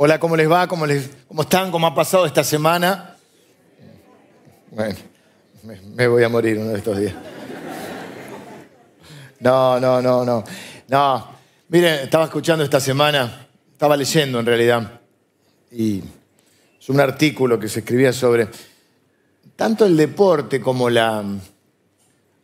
[0.00, 0.68] Hola, ¿cómo les va?
[0.68, 1.72] ¿Cómo, les, ¿Cómo están?
[1.72, 3.16] ¿Cómo ha pasado esta semana?
[4.70, 4.96] Bueno,
[5.96, 7.14] me, voy a morir uno de estos días.
[9.40, 10.44] No, no, no, no.
[10.86, 11.28] No,
[11.66, 15.00] miren, estaba escuchando esta semana, estaba leyendo en realidad,
[15.72, 16.00] y
[16.78, 18.46] es un artículo que se escribía sobre
[19.56, 21.24] tanto el deporte como la,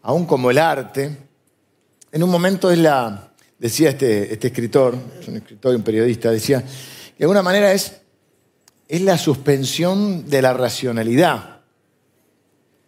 [0.03, 1.17] aún como el arte,
[2.11, 6.33] en un momento es la, decía este, este escritor, es un escritor y un periodista,
[6.33, 6.65] decía,
[7.19, 8.01] de alguna manera es,
[8.89, 11.61] es la suspensión de la racionalidad,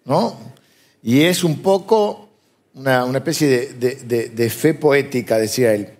[0.04, 0.36] ¿no?
[1.02, 2.28] Y es un poco
[2.74, 5.90] una, una especie de, de- de- fe poética, decía él.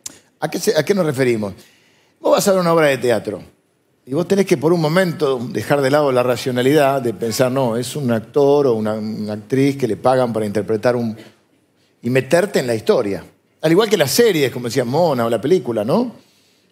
[0.40, 1.54] ¿A qué, ¿A qué nos referimos?
[2.20, 3.42] Vos vas a ver una obra de teatro
[4.04, 7.76] y vos tenés que por un momento dejar de lado la racionalidad de pensar, no,
[7.76, 11.16] es un actor o una, una actriz que le pagan para interpretar un...
[12.02, 13.24] y meterte en la historia.
[13.62, 16.12] Al igual que las series, como decía Mona, o la película, ¿no?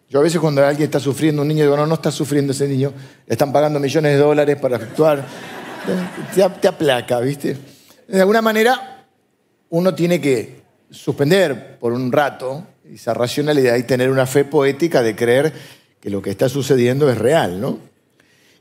[0.09, 2.69] Yo a veces cuando alguien está sufriendo, un niño, digo, no, no está sufriendo ese
[2.69, 2.93] niño,
[3.27, 5.25] le están pagando millones de dólares para actuar.
[6.35, 7.57] Te, te aplaca, ¿viste?
[8.07, 9.07] De alguna manera,
[9.71, 15.17] uno tiene que suspender por un rato esa racionalidad y tener una fe poética de
[15.17, 15.53] creer
[16.01, 17.79] que lo que está sucediendo es real, ¿no?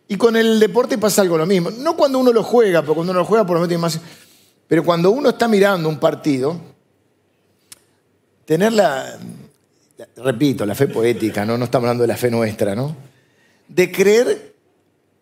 [0.08, 1.72] Y con el deporte pasa algo lo mismo.
[1.72, 4.00] No cuando uno lo juega, porque cuando uno lo juega por lo menos tiene más...
[4.68, 6.59] Pero cuando uno está mirando un partido,
[8.46, 9.20] tener la, la-
[10.18, 11.58] repito, la fe poética, ¿no?
[11.58, 12.96] No estamos hablando de la fe nuestra, ¿no?
[13.68, 14.54] De creer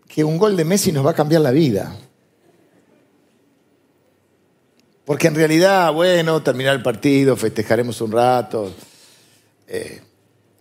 [0.08, 1.96] que un gol de Messi nos va a cambiar la vida.
[5.06, 8.74] Porque en realidad, bueno, terminar el partido, festejaremos un rato.
[9.68, 10.02] Eh,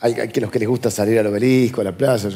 [0.00, 2.28] hay, que los que les gusta salir al obelisco, a la plaza,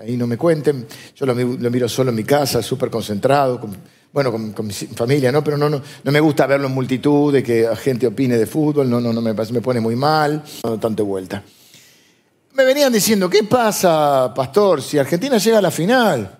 [0.00, 0.86] ahí no me cuenten.
[1.14, 3.76] Yo lo, lo miro solo en mi casa, súper concentrado, con-
[4.12, 5.44] bueno, con, mi familia, ¿no?
[5.44, 8.90] Pero no, no, no me gusta verlo en multitud, de que gente opine de fútbol,
[8.90, 11.42] no, no, no me, me pone muy mal, no tanto vuelta.
[12.54, 16.38] Me venían diciendo, ¿qué pasa, pastor, si Argentina llega a la final?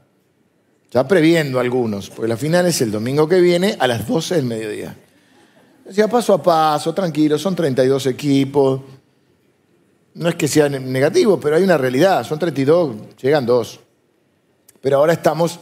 [0.91, 4.45] Ya previendo algunos, porque la final es el domingo que viene a las 12 del
[4.45, 4.97] mediodía.
[5.85, 8.81] Decía, paso a paso, tranquilo, son 32 equipos.
[10.15, 12.25] No es que sea ne- negativo, pero hay una realidad.
[12.25, 13.79] Son 32, llegan dos.
[14.81, 15.61] Pero ahora estamos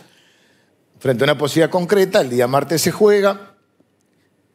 [0.98, 2.20] frente a una posibilidad concreta.
[2.20, 3.54] El día martes se juega.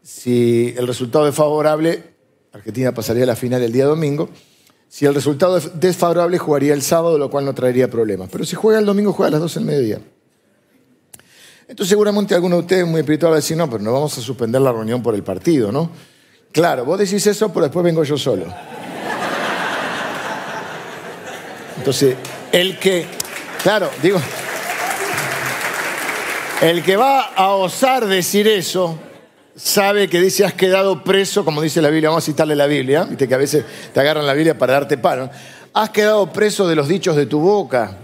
[0.01, 2.03] Si el resultado es favorable,
[2.51, 4.29] Argentina pasaría a la final el día domingo.
[4.89, 8.29] Si el resultado es desfavorable, jugaría el sábado, lo cual no traería problemas.
[8.31, 9.99] Pero si juega el domingo, juega a las 12 del mediodía.
[11.67, 14.21] Entonces seguramente alguno de ustedes muy espiritual va a decir, no, pero no vamos a
[14.21, 15.89] suspender la reunión por el partido, ¿no?
[16.51, 18.45] Claro, vos decís eso, pero después vengo yo solo.
[21.77, 22.15] Entonces,
[22.51, 23.07] el que,
[23.63, 24.19] claro, digo,
[26.61, 28.97] el que va a osar decir eso,
[29.55, 33.03] sabe que dice, has quedado preso, como dice la Biblia, vamos a citarle la Biblia,
[33.03, 35.29] viste que a veces te agarran la Biblia para darte paro,
[35.73, 37.97] has quedado preso de los dichos de tu boca.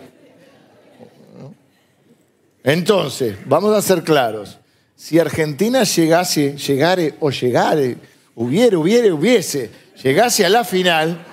[2.63, 4.57] Entonces, vamos a ser claros.
[4.95, 7.97] Si Argentina llegase, llegare o llegare,
[8.35, 9.71] hubiere, hubiere, hubiese,
[10.03, 11.25] llegase a la final,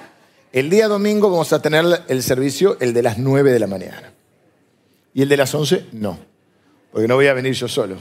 [0.52, 4.12] el día domingo vamos a tener el servicio, el de las 9 de la mañana.
[5.12, 6.18] Y el de las 11, no,
[6.92, 7.96] porque no voy a venir yo solo.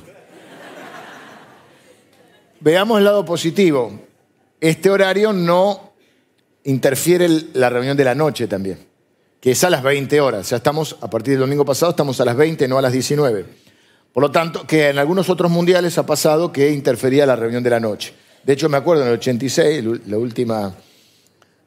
[2.60, 4.00] Veamos el lado positivo.
[4.60, 5.94] Este horario no
[6.64, 8.80] interfiere la reunión de la noche también
[9.40, 10.50] que es a las 20 horas.
[10.50, 13.46] Ya estamos, a partir del domingo pasado, estamos a las 20, no a las 19.
[14.12, 17.70] Por lo tanto, que en algunos otros mundiales ha pasado que interfería la reunión de
[17.70, 18.16] la noche.
[18.44, 20.74] De hecho, me acuerdo en el 86, el- la última,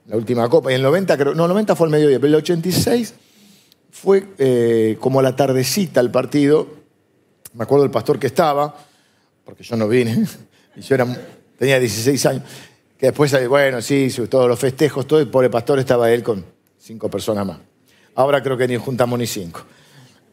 [0.09, 2.27] la última Copa, y en el 90, creo, no, el 90 fue el mediodía, pero
[2.31, 3.15] el 86
[3.93, 6.67] fue eh, como la tardecita el partido.
[7.55, 8.75] Me acuerdo del pastor que estaba,
[9.45, 10.27] porque yo no vine,
[10.77, 11.07] y yo era,
[11.59, 12.43] tenía 16 años,
[12.99, 16.45] que después, bueno, sí, todos los festejos, todo, el pobre pastor estaba él con
[16.79, 17.59] cinco personas más.
[18.15, 19.63] Ahora creo que ni juntamos ni cinco,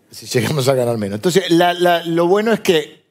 [0.10, 1.18] si llegamos a ganar menos.
[1.18, 3.04] Entonces, lo bueno es que,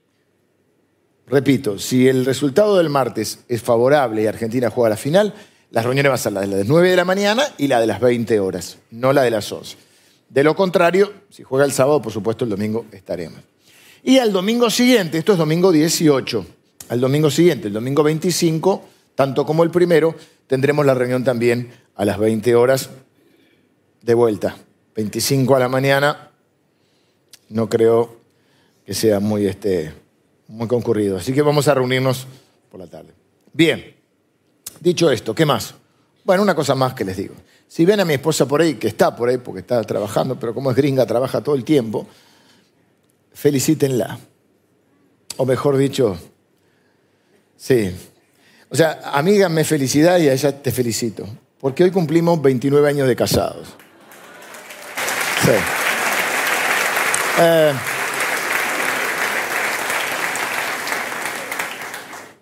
[1.27, 5.33] repito, si el resultado del martes es favorable y Argentina juega la final,
[5.71, 7.87] las reuniones van a ser la de las 9 de la mañana y la de
[7.87, 9.77] las 20 horas, no la de las 11.
[10.29, 13.41] De lo contrario, si juega el sábado, por supuesto, el domingo estaremos.
[14.07, 16.47] Y al domingo siguiente, esto es domingo 18,
[16.91, 18.85] al domingo siguiente, el domingo 25,
[19.15, 20.15] tanto como el primero,
[20.47, 22.91] tendremos la reunión también a las 20 horas
[24.03, 24.59] de vuelta.
[24.95, 26.31] 25 a la mañana,
[27.49, 28.21] no creo
[28.85, 29.95] que sea muy, este,
[30.49, 31.17] muy concurrido.
[31.17, 32.27] Así que vamos a reunirnos
[32.71, 33.15] por la tarde.
[33.55, 33.97] Bien,
[34.81, 35.75] dicho esto, ¿qué más?
[36.25, 37.35] Bueno, una cosa más que les digo.
[37.67, 40.53] Si ven a mi esposa por ahí, que está por ahí porque está trabajando, pero
[40.53, 42.07] como es gringa, trabaja todo el tiempo,
[43.35, 44.19] felicítenla.
[45.37, 46.17] O mejor dicho,
[47.57, 47.91] sí.
[48.71, 51.27] O sea, amiga, felicidad y a ella te felicito.
[51.61, 53.69] Porque hoy cumplimos 29 años de casados.
[55.45, 55.53] Sí.
[57.41, 57.73] Eh,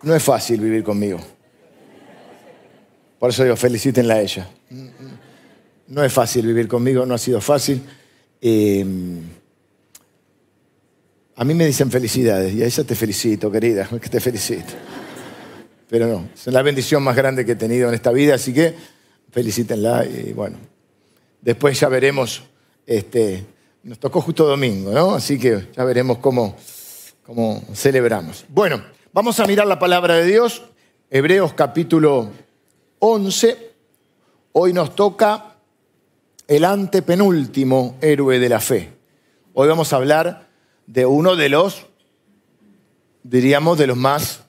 [0.03, 1.19] no es fácil vivir conmigo.
[3.19, 4.49] Por eso digo, felicítenla a ella.
[5.87, 7.83] No es fácil vivir conmigo, no ha sido fácil.
[8.41, 8.85] Eh,
[11.37, 14.73] a mí me dicen felicidades y a ella te felicito, querida, que te felicito.
[15.89, 18.75] Pero no, es la bendición más grande que he tenido en esta vida, así que
[19.31, 20.57] felicítenla y bueno,
[21.41, 22.43] después ya veremos,
[22.87, 23.45] este,
[23.83, 25.15] nos tocó justo domingo, ¿no?
[25.15, 26.57] Así que ya veremos cómo,
[27.25, 28.45] cómo celebramos.
[28.49, 28.83] Bueno,
[29.13, 30.63] vamos a mirar la palabra de Dios,
[31.11, 32.31] Hebreos capítulo
[32.99, 33.73] 11.
[34.53, 35.57] Hoy nos toca
[36.47, 38.93] el antepenúltimo héroe de la fe.
[39.55, 40.52] Hoy vamos a hablar
[40.87, 41.87] de uno de los,
[43.23, 44.43] diríamos, de los más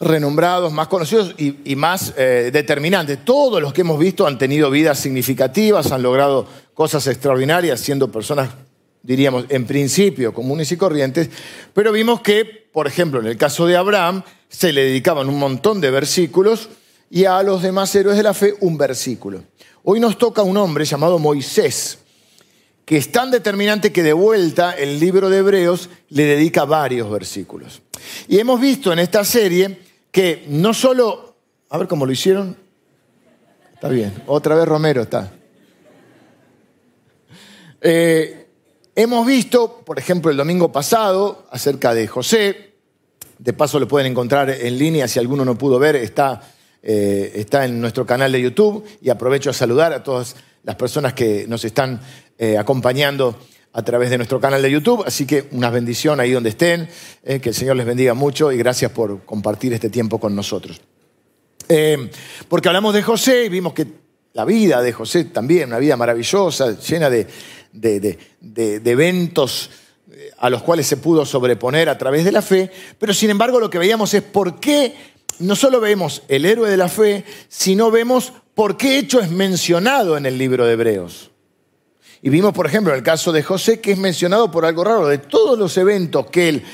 [0.00, 3.22] renombrados, más conocidos y, más eh, determinantes.
[3.24, 8.48] Todos los que hemos visto han tenido vidas significativas, han logrado cosas extraordinarias, siendo personas,
[9.02, 11.28] diríamos, en principio comunes y corrientes,
[11.74, 15.82] pero vimos que, por ejemplo, en el caso de Abraham, se le dedicaban un montón
[15.82, 16.70] de versículos
[17.10, 19.42] y a los demás héroes de la fe un versículo.
[19.84, 21.98] Hoy nos toca un hombre llamado Moisés,
[22.90, 27.82] que es tan determinante que de vuelta el libro de Hebreos le dedica varios versículos.
[28.26, 29.78] Y hemos visto en esta serie
[30.10, 31.36] que no solo,
[31.68, 32.56] a ver cómo lo hicieron,
[33.72, 35.32] está bien, otra vez Romero está.
[37.80, 38.48] Eh,
[38.96, 42.72] hemos visto, por ejemplo, el domingo pasado acerca de José,
[43.38, 46.42] de paso lo pueden encontrar en línea, si alguno no pudo ver, está,
[46.82, 50.34] eh, está en nuestro canal de YouTube y aprovecho a saludar a todas
[50.64, 52.00] las personas que nos están
[52.40, 53.36] eh, acompañando
[53.72, 55.04] a través de nuestro canal de YouTube.
[55.06, 56.88] Así que una bendición ahí donde estén,
[57.22, 60.80] eh, que el Señor les bendiga mucho y gracias por compartir este tiempo con nosotros.
[61.68, 62.10] Eh,
[62.48, 63.86] porque hablamos de José y vimos que
[64.32, 67.26] la vida de José también, una vida maravillosa, llena de,
[67.72, 69.70] de eventos
[70.12, 73.60] eh, a los cuales se pudo sobreponer a través de la fe, pero sin embargo
[73.60, 74.94] lo que veíamos es por qué
[75.38, 80.16] no solo vemos el héroe de la fe, sino vemos por qué hecho es mencionado
[80.16, 81.29] en el libro de Hebreos.
[82.22, 85.18] Y vimos, por ejemplo, el caso de José, que es mencionado por algo raro, de
[85.18, 86.64] todos los eventos que él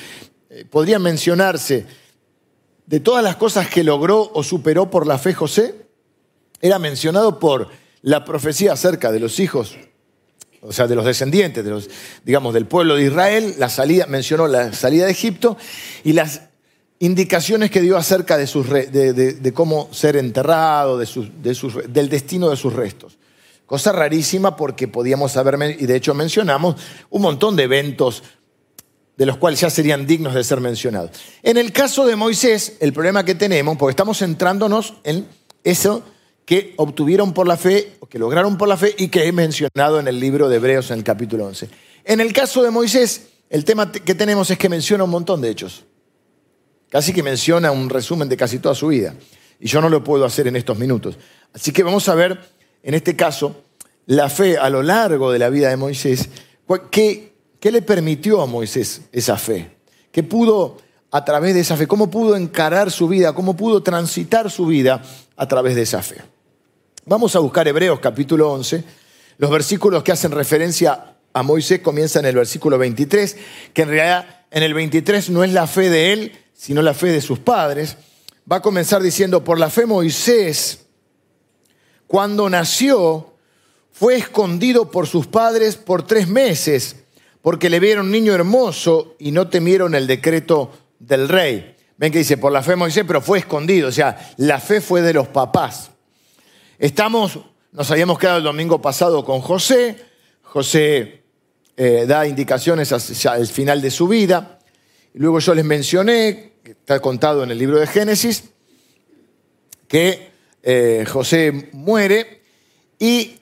[0.51, 1.87] eh, podría mencionarse,
[2.87, 5.87] de todas las cosas que logró o superó por la fe José,
[6.61, 7.69] era mencionado por
[8.03, 9.77] la profecía acerca de los hijos,
[10.63, 11.91] o sea, de los descendientes, de los,
[12.25, 15.57] digamos, del pueblo de Israel, la salida, mencionó la salida de Egipto
[16.03, 16.43] y las
[16.99, 21.31] indicaciones que dio acerca de, sus, de, cómo ser enterrado, de sus,
[21.89, 23.19] del destino de sus restos.
[23.67, 26.77] Cosa rarísima porque podíamos haber, y de hecho mencionamos,
[27.11, 28.23] un montón de eventos
[29.17, 31.11] de los cuales ya serían dignos de ser mencionados.
[31.43, 35.27] En el caso de Moisés, el problema que tenemos, porque estamos centrándonos en
[35.65, 36.03] eso
[36.45, 40.07] que obtuvieron por la fe, que lograron por la fe y que he mencionado en
[40.07, 41.69] el libro de Hebreos en el capítulo 11.
[42.05, 45.51] En el caso de Moisés, el tema que tenemos es que menciona un montón de
[45.51, 45.85] hechos.
[46.89, 49.15] Casi que menciona un resumen de casi toda su vida.
[49.59, 51.19] Y yo no lo puedo hacer en estos minutos.
[51.53, 52.39] Así que vamos a ver
[52.87, 53.65] en este caso,
[54.07, 56.29] la fe a lo largo de la vida de Moisés,
[56.93, 59.73] ¿qué, qué le permitió a Moisés esa fe?
[60.13, 60.77] ¿Qué pudo
[61.11, 61.89] a través de esa fe?
[61.89, 63.35] ¿Cómo pudo encarar su vida?
[63.35, 65.03] ¿Cómo pudo transitar su vida
[65.37, 66.19] a través de esa fe?
[67.07, 68.85] Vamos a buscar Hebreos capítulo 11.
[69.39, 73.37] Los versículos que hacen referencia a Moisés comienzan en el versículo 23,
[73.75, 77.09] que en realidad en el 23 no es la fe de él, sino la fe
[77.09, 77.97] de sus padres.
[78.51, 80.86] Va a comenzar diciendo, por la fe Moisés,
[82.07, 83.35] cuando nació,
[83.93, 86.97] fue escondido por sus padres por tres meses,
[87.43, 91.77] porque le vieron niño hermoso y no temieron el decreto del rey.
[91.97, 93.89] Ven que dice, por la fe Moisés, pero fue escondido.
[93.89, 95.91] O sea, la fe fue de los papás.
[96.79, 97.39] Estamos,
[97.73, 99.97] nos habíamos quedado el domingo pasado con José.
[100.43, 101.23] José
[101.77, 104.59] eh, da indicaciones hacia el final de su vida.
[105.15, 108.45] Luego yo les mencioné, está contado en el libro de Génesis,
[109.89, 110.36] que
[110.69, 112.43] eh, José muere
[112.99, 113.39] y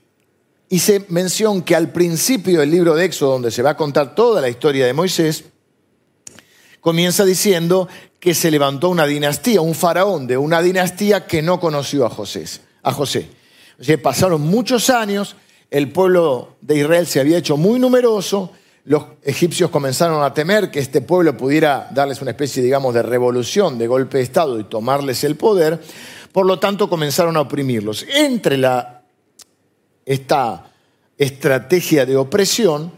[0.69, 4.43] hice mención que al principio del libro de Éxodo, donde se va a contar toda
[4.43, 5.45] la historia de Moisés,
[6.83, 7.89] comienza diciendo
[8.21, 12.45] que se levantó una dinastía, un faraón de una dinastía que no conoció a José.
[12.83, 13.31] A José.
[14.03, 15.35] Pasaron muchos años,
[15.71, 18.53] el pueblo de Israel se había hecho muy numeroso,
[18.85, 23.79] los egipcios comenzaron a temer que este pueblo pudiera darles una especie, digamos, de revolución,
[23.79, 25.81] de golpe de Estado y tomarles el poder.
[26.35, 28.05] Por lo tanto, comenzaron a oprimirlos.
[28.13, 28.61] Entre
[30.05, 30.73] esta
[31.17, 32.91] estrategia de opresión,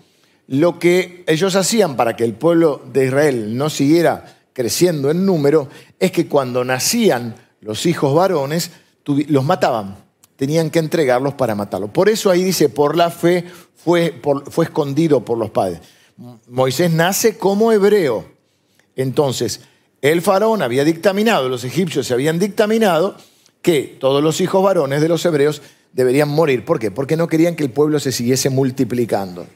[0.46, 5.68] lo que ellos hacían para que el pueblo de Israel no siguiera creciendo en número
[6.00, 8.70] es que cuando nacían los hijos varones,
[9.04, 9.98] los mataban.
[10.36, 11.90] tenían que entregarlos para matarlos.
[11.90, 14.18] Por eso ahí dice, por la fe fue
[14.62, 15.80] escondido por los padres.
[16.48, 18.24] Moisés nace como hebreo.
[18.96, 19.60] Entonces,
[20.02, 23.16] el faraón había dictaminado, los egipcios se habían dictaminado
[23.62, 25.62] que todos los hijos varones de los hebreos
[25.92, 26.64] deberían morir.
[26.64, 26.90] ¿Por qué?
[26.90, 29.46] Porque no querían que el pueblo se siguiese multiplicando.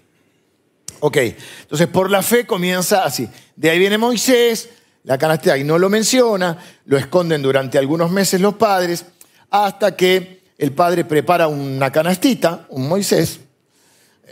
[1.00, 1.16] Ok,
[1.62, 3.28] entonces por la fe comienza así.
[3.56, 4.68] De ahí viene Moisés,
[5.04, 9.06] la canasta y no lo menciona, lo esconden durante algunos meses los padres,
[9.50, 13.40] hasta que el padre prepara una canastita, un Moisés,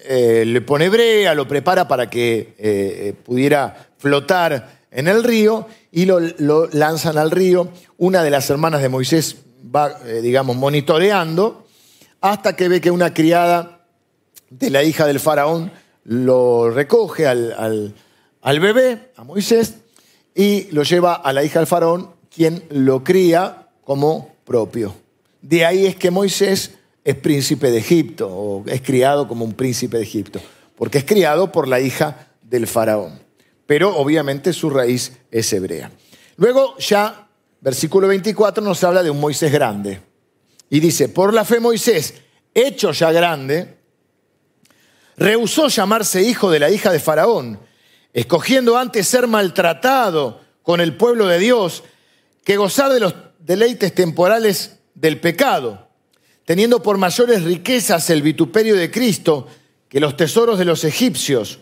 [0.04, 6.07] eh, le pone brea, lo prepara para que eh, pudiera flotar en el río y
[6.07, 6.21] lo,
[6.73, 7.68] lanzan al río.
[7.97, 9.37] Una de las hermanas de Moisés
[9.75, 11.66] va, eh, digamos, monitoreando
[12.21, 13.87] hasta que ve que una criada
[14.50, 15.71] de la hija del faraón
[16.04, 17.95] lo recoge al,
[18.42, 19.75] bebé, a Moisés,
[20.35, 24.95] y lo lleva a la hija del faraón, quien lo cría como propio.
[25.42, 26.73] De ahí es que Moisés
[27.04, 30.40] es príncipe de Egipto, o es criado como un príncipe de Egipto,
[30.76, 33.27] porque es criado por la hija del faraón.
[33.68, 35.90] Pero obviamente su raíz es hebrea.
[36.37, 37.28] Luego ya,
[37.60, 40.00] versículo 24 nos habla de un Moisés grande.
[40.70, 42.14] Y dice, por la fe Moisés,
[42.54, 43.76] hecho ya grande,
[45.18, 47.60] rehusó llamarse hijo de la hija de Faraón,
[48.14, 51.84] escogiendo antes ser maltratado con el pueblo de Dios
[52.44, 55.90] que gozar de los deleites temporales del pecado,
[56.46, 59.46] teniendo por mayores riquezas el vituperio de Cristo
[59.90, 61.58] que los tesoros de los egipcios,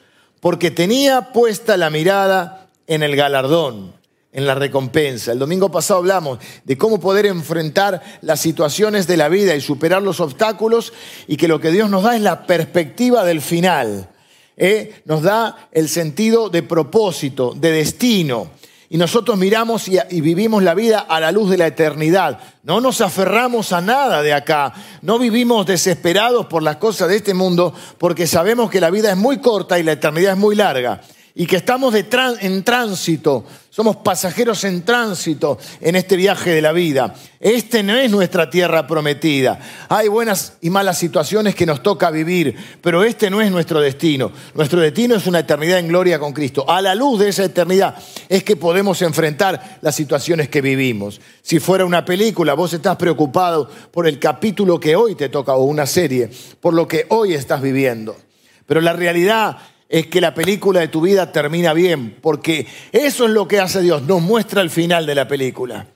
[0.46, 3.92] porque tenía puesta la mirada en el galardón
[4.30, 5.32] en la recompensa.
[5.32, 10.04] El domingo pasado hablamos de cómo poder enfrentar las situaciones de la vida y superar
[10.04, 10.92] los obstáculos
[11.26, 14.08] y que lo que Dios nos da es la perspectiva del final.
[14.56, 15.02] ¿eh?
[15.04, 18.52] Nos da el sentido de propósito, de destino.
[18.88, 22.38] Y nosotros miramos y, vivimos la vida a la luz de la eternidad.
[22.62, 24.72] No nos aferramos a nada de acá.
[25.02, 29.16] No vivimos desesperados por las cosas de este mundo porque sabemos que la vida es
[29.16, 31.00] muy corta y la eternidad es muy larga
[31.38, 37.14] y que estamos en tránsito, somos pasajeros en tránsito en este viaje de la vida.
[37.38, 39.60] Este no es nuestra tierra prometida.
[39.90, 44.32] Hay buenas y malas situaciones que nos toca vivir, pero este no es nuestro destino.
[44.54, 46.64] Nuestro destino es una eternidad en gloria con Cristo.
[46.70, 47.96] A la luz de esa eternidad
[48.30, 51.20] es que podemos enfrentar las situaciones que vivimos.
[51.42, 55.64] Si fuera una película, vos estás preocupado por el capítulo que hoy te toca o
[55.64, 56.30] una serie,
[56.62, 58.16] por lo que hoy estás viviendo.
[58.64, 63.30] Pero la realidad es que la película de tu vida termina bien, porque eso es
[63.30, 65.86] lo que hace Dios, nos muestra el final de la película.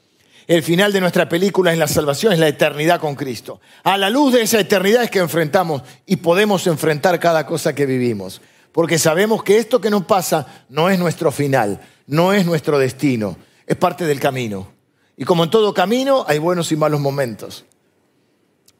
[0.47, 3.61] El final de nuestra película es la salvación, es la eternidad con Cristo.
[3.85, 7.87] A la luz de esa eternidad es que enfrentamos y podemos enfrentar cada cosa que
[7.87, 8.41] vivimos,
[8.73, 13.37] porque sabemos que esto que nos pasa no es nuestro final, no es nuestro destino,
[13.67, 14.73] es parte del camino.
[15.17, 17.65] Y como en todo camino hay buenos y malos momentos.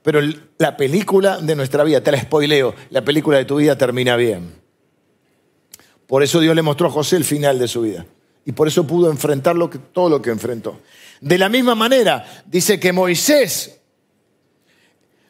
[0.03, 0.21] Pero
[0.59, 4.61] la película de nuestra vida, te la spoileo, la película de tu vida termina bien.
[6.11, 8.05] Por eso Dios le mostró a José el final de su vida.
[8.45, 9.55] Y por eso pudo enfrentar
[9.93, 10.81] todo lo que enfrentó.
[11.21, 13.79] De la misma manera, dice que Moisés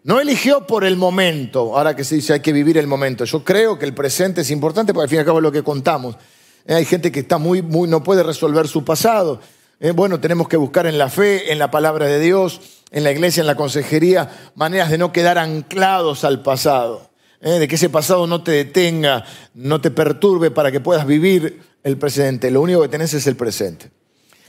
[0.04, 3.26] no eligió por el momento, ahora que se dice hay que vivir el momento.
[3.26, 5.52] Yo creo que el presente es importante porque al fin y al cabo es lo
[5.52, 6.16] que contamos.
[6.64, 9.38] Eh, hay gente que está muy, muy, no puede resolver su pasado.
[9.80, 12.58] Eh, bueno, tenemos que buscar en la fe, en la palabra de Dios,
[12.90, 17.09] en la iglesia, en la consejería, maneras de no quedar anclados al pasado.
[17.40, 17.58] ¿Eh?
[17.58, 21.96] de que ese pasado no te detenga, no te perturbe para que puedas vivir el
[21.96, 22.50] presente.
[22.50, 23.90] Lo único que tenés es el presente.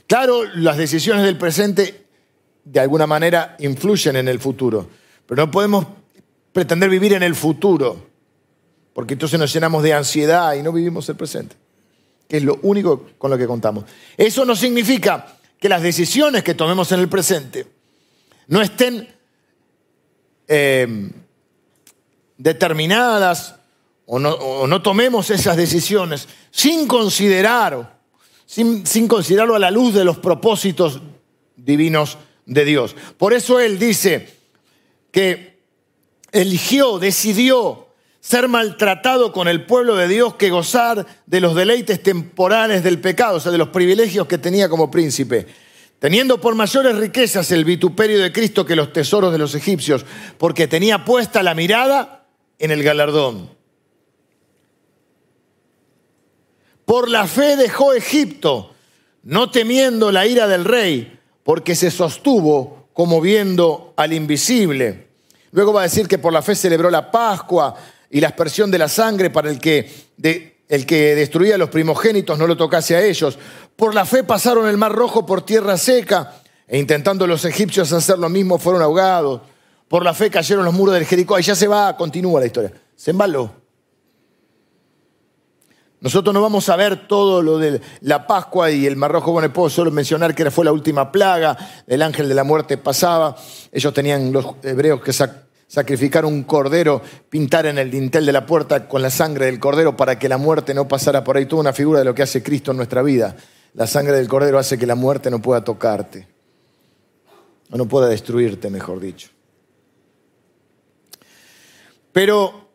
[0.06, 2.06] Claro, las decisiones del presente
[2.64, 4.88] de alguna manera influyen en el futuro,
[5.26, 5.86] pero no podemos
[6.52, 8.10] pretender vivir en el futuro,
[8.92, 11.56] porque entonces nos llenamos de ansiedad y no vivimos el presente,
[12.28, 13.84] que es lo único con lo que contamos.
[14.16, 17.66] Eso no significa que las decisiones que tomemos en el presente
[18.48, 19.08] no estén
[20.46, 21.10] eh,
[22.42, 23.56] determinadas
[24.04, 28.00] o no, tomemos esas decisiones sin considerar,
[28.44, 31.00] sin, sin considerarlo a la luz de los propósitos
[31.56, 32.96] divinos de Dios.
[33.16, 34.28] Por eso Él dice
[35.12, 35.62] que
[36.32, 37.88] eligió, decidió
[38.20, 43.36] ser maltratado con el pueblo de Dios que gozar de los deleites temporales del pecado,
[43.36, 45.46] o sea, de los privilegios que tenía como príncipe,
[46.00, 50.04] teniendo por mayores riquezas el vituperio de Cristo que los tesoros de los egipcios,
[50.38, 52.21] porque tenía puesta la mirada
[52.62, 53.50] en el galardón.
[56.84, 58.72] Por la fe dejó Egipto,
[59.24, 65.08] no temiendo la ira del rey, porque se sostuvo como viendo al invisible.
[65.50, 67.74] Luego va a decir que por la fe celebró la Pascua
[68.08, 69.90] y la aspersión de la sangre para el que,
[70.68, 73.40] el que destruía a los primogénitos no lo tocase a ellos.
[73.74, 78.20] Por la fe pasaron el mar rojo por tierra seca e intentando los egipcios hacer
[78.20, 79.40] lo mismo fueron ahogados.
[79.92, 81.34] Por la fe cayeron los muros del Jericó.
[81.34, 82.72] Ahí ya se va, continúa la historia.
[82.96, 83.52] Se embaló.
[86.00, 89.32] Nosotros no vamos a ver todo lo de la Pascua y el Mar Rojo.
[89.32, 93.36] Bueno, puedo solo mencionar que fue la última plaga, el ángel de la muerte pasaba.
[93.70, 98.88] Ellos tenían, los hebreos, que sacrificar un cordero, pintar en el dintel de la puerta
[98.88, 101.44] con la sangre del cordero para que la muerte no pasara por ahí.
[101.44, 103.36] Toda una figura de lo que hace Cristo en nuestra vida.
[103.74, 106.28] La sangre del cordero hace que la muerte no pueda tocarte,
[107.70, 109.28] o no pueda destruirte, mejor dicho.
[112.12, 112.70] Pero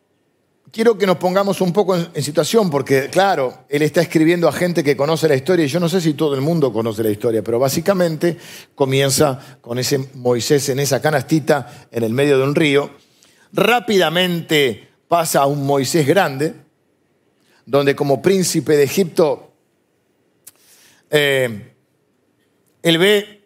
[0.71, 4.83] quiero que nos pongamos un poco en, situación, porque claro, él está escribiendo a gente
[4.83, 7.43] que conoce la historia, y yo no sé si todo el mundo conoce la historia,
[7.43, 8.37] pero básicamente
[8.75, 12.89] comienza con ese Moisés en esa canastita en el medio de un río.
[13.53, 16.53] Rápidamente pasa a un Moisés grande,
[17.65, 19.51] donde como príncipe de Egipto,
[21.09, 21.73] eh,
[22.81, 23.36] él ve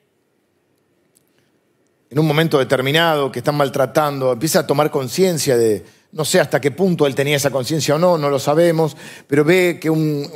[2.12, 6.60] en un momento determinado que están maltratando, empieza a tomar conciencia de, no sé hasta
[6.60, 10.30] qué punto él tenía esa conciencia o no, no lo sabemos, pero ve que un,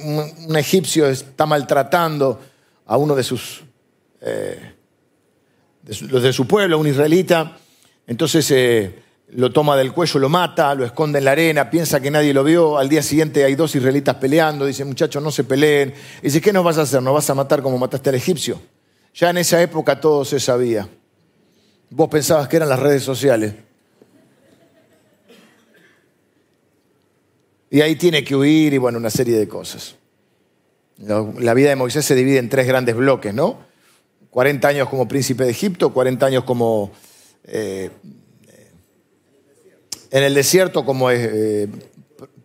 [0.55, 2.39] egipcio está maltratando
[2.85, 3.65] a uno de sus,
[4.21, 4.73] eh,
[5.83, 7.57] los de su pueblo, un israelita,
[8.07, 9.03] entonces eh,
[9.33, 12.45] lo toma del cuello, lo mata, lo esconde en la arena, piensa que nadie lo
[12.45, 16.53] vio, al día siguiente hay dos israelitas peleando, dice, muchachos, no se peleen, dice, ¿qué
[16.53, 17.01] nos vas a hacer?
[17.01, 18.61] ¿Nos vas a matar como mataste al egipcio?
[19.13, 20.87] Ya en esa época todo se sabía.
[21.89, 23.53] Vos pensabas que eran las redes sociales.
[27.69, 29.95] Y ahí tiene que huir y bueno, una serie de cosas.
[30.97, 33.59] La vida de Moisés se divide en tres grandes bloques, ¿no?
[34.29, 36.91] 40 años como príncipe de Egipto, 40 años como
[37.45, 37.89] eh,
[40.11, 41.67] en el desierto como eh,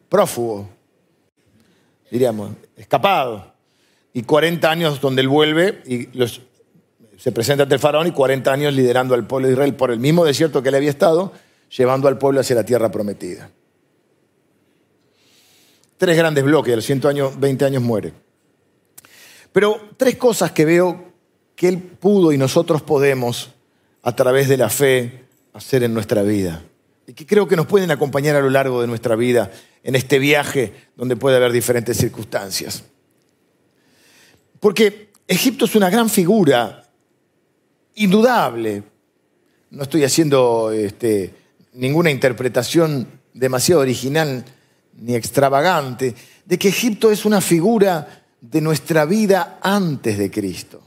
[0.09, 0.69] prófugo,
[2.11, 3.53] diríamos, escapado,
[4.13, 6.09] y 40 años donde él vuelve y
[7.21, 10.01] se presenta ante el faraón y 40 años liderando al pueblo de Israel por el
[10.01, 11.33] mismo desierto que él había estado,
[11.77, 13.51] llevando al pueblo hacia la tierra prometida
[16.01, 18.15] tres grandes bloques, a los 100 años, 20 años muere.
[19.53, 21.13] Pero tres cosas que veo
[21.55, 23.51] que él pudo y nosotros podemos,
[24.03, 26.63] a través de la fe, hacer en nuestra vida.
[27.07, 29.51] Y que creo que nos pueden acompañar a lo largo de nuestra vida
[29.83, 32.83] en este viaje donde puede haber diferentes circunstancias.
[34.59, 36.80] Porque Egipto es una gran figura,
[38.01, 38.83] indudable.
[39.71, 41.35] No estoy haciendo este,
[41.75, 44.45] ninguna interpretación demasiado original
[45.01, 50.83] ni extravagante, de que Egipto es una figura de nuestra vida antes de Cristo.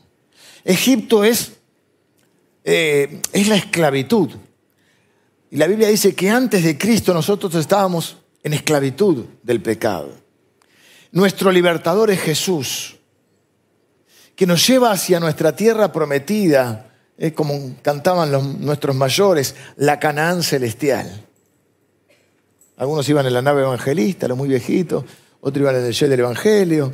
[0.64, 1.54] Egipto es,
[2.64, 4.30] eh, es la esclavitud.
[5.52, 10.10] Y la Biblia dice que antes de Cristo nosotros estábamos en esclavitud del pecado.
[11.12, 12.98] Nuestro libertador es Jesús,
[14.36, 16.93] que nos lleva hacia nuestra tierra prometida,
[17.36, 21.26] como cantaban nuestros mayores, la Canaán celestial.
[22.78, 25.06] Algunos iban en la nave evangelista, los muy viejitos,
[25.42, 26.94] otros iban en el jet del Evangelio.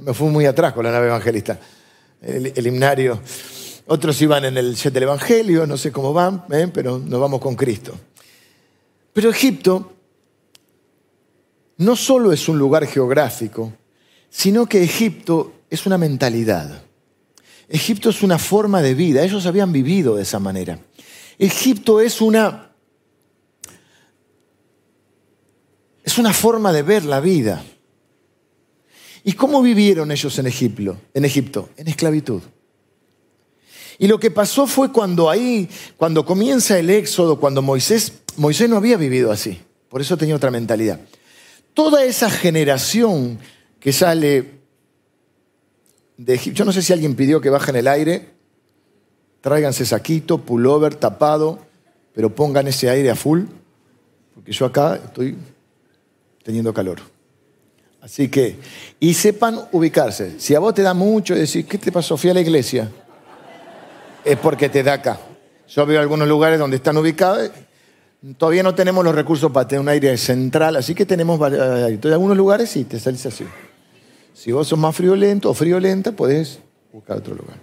[0.00, 1.58] Me fui muy atrás con la nave evangelista,
[2.20, 3.20] el, himnario.
[3.86, 6.68] Otros iban en el jet del Evangelio, no sé cómo van, ¿eh?
[6.72, 7.94] pero nos vamos con Cristo.
[9.12, 9.92] Pero Egipto
[11.76, 13.72] no solo es un lugar geográfico,
[14.30, 16.82] sino que Egipto es una mentalidad.
[17.68, 20.78] Egipto es una forma de vida, ellos habían vivido de esa manera.
[21.38, 22.64] Egipto es una
[26.04, 27.64] Es una forma de ver la vida.
[29.24, 30.98] ¿Y cómo vivieron ellos en Egipto?
[31.14, 32.42] En Egipto, en esclavitud.
[33.98, 38.76] Y lo que pasó fue cuando ahí, cuando comienza el éxodo, cuando Moisés, Moisés no
[38.76, 41.00] había vivido así, por eso tenía otra mentalidad.
[41.72, 43.38] Toda esa generación
[43.80, 44.53] que sale
[46.16, 48.28] de Egipto, yo no sé si alguien pidió que bajen el aire,
[49.40, 51.58] tráiganse saquito, pullover, tapado,
[52.14, 53.42] pero pongan ese aire a full,
[54.34, 55.36] porque yo acá estoy
[56.42, 57.00] teniendo calor.
[58.00, 58.58] Así que,
[59.00, 60.38] y sepan ubicarse.
[60.38, 62.16] Si a vos te da mucho decir, ¿qué te pasó?
[62.16, 62.90] Fui a la iglesia.
[64.22, 65.18] Es porque te da acá.
[65.68, 67.50] Yo veo algunos lugares donde están ubicados.
[68.36, 72.36] Todavía no tenemos los recursos para tener un aire central, así que tenemos Entonces, algunos
[72.36, 73.44] lugares sí, te salís así.
[74.34, 76.58] Si vos sos más friolento o friolenta, podés
[76.92, 77.56] buscar otro lugar.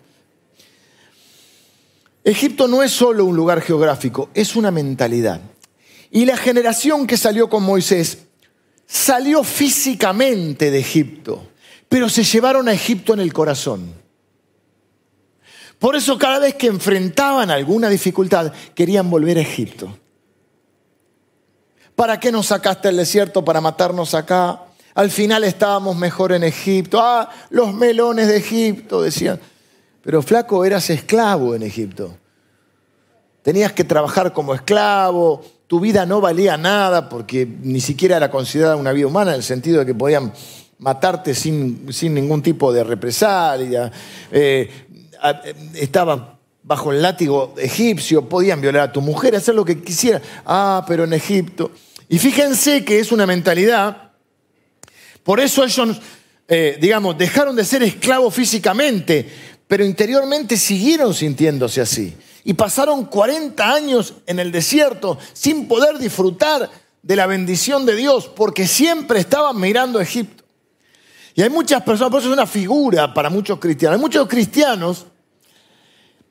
[2.24, 5.42] Egipto no es solo un lugar geográfico, es una mentalidad.
[6.12, 8.20] Y la generación que salió con Moisés
[8.86, 11.48] salió físicamente de Egipto,
[11.90, 13.94] pero se llevaron a Egipto en el corazón.
[15.80, 19.98] Por eso cada vez que enfrentaban alguna dificultad, querían volver a Egipto.
[21.96, 24.62] ¿Para qué nos sacaste el desierto para matarnos acá?
[24.96, 27.00] Al final estábamos mejor en Egipto.
[27.02, 29.40] Ah, los melones de Egipto, decían.
[30.04, 32.18] Pero flaco, eras esclavo en Egipto.
[33.44, 38.76] tenías que trabajar como esclavo, tu vida no valía nada porque ni siquiera era considerada
[38.76, 40.32] una vida humana en el sentido de que podían
[40.80, 43.92] matarte sin, sin ningún tipo de represalia,
[44.32, 44.70] eh,
[45.76, 50.22] estaba bajo el látigo egipcio, podían violar a tu mujer, hacer lo que quisieran.
[50.46, 51.72] Ah, pero en Egipto.
[52.10, 54.11] Y fíjense que es una mentalidad,
[55.24, 56.00] por eso ellos,
[56.48, 59.30] eh, digamos, dejaron de ser esclavos físicamente,
[59.68, 62.16] pero interiormente siguieron sintiéndose así.
[62.44, 66.70] Y pasaron 40 años en el desierto sin poder disfrutar
[67.04, 70.44] de la bendición de Dios, porque siempre estaban mirando a Egipto.
[71.36, 73.96] Y hay muchas personas, por eso es una figura para muchos cristianos.
[73.96, 75.06] Hay muchos cristianos,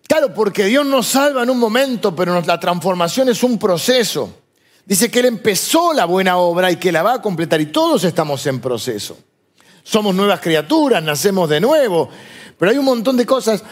[0.07, 4.40] claro, porque Dios nos salva en un momento, pero la transformación es un proceso.
[4.91, 8.03] Dice que Él empezó la buena obra y que la va a completar y todos
[8.03, 9.17] estamos en proceso.
[9.85, 12.09] Somos nuevas criaturas, nacemos de nuevo,
[12.59, 13.63] pero hay un montón de cosas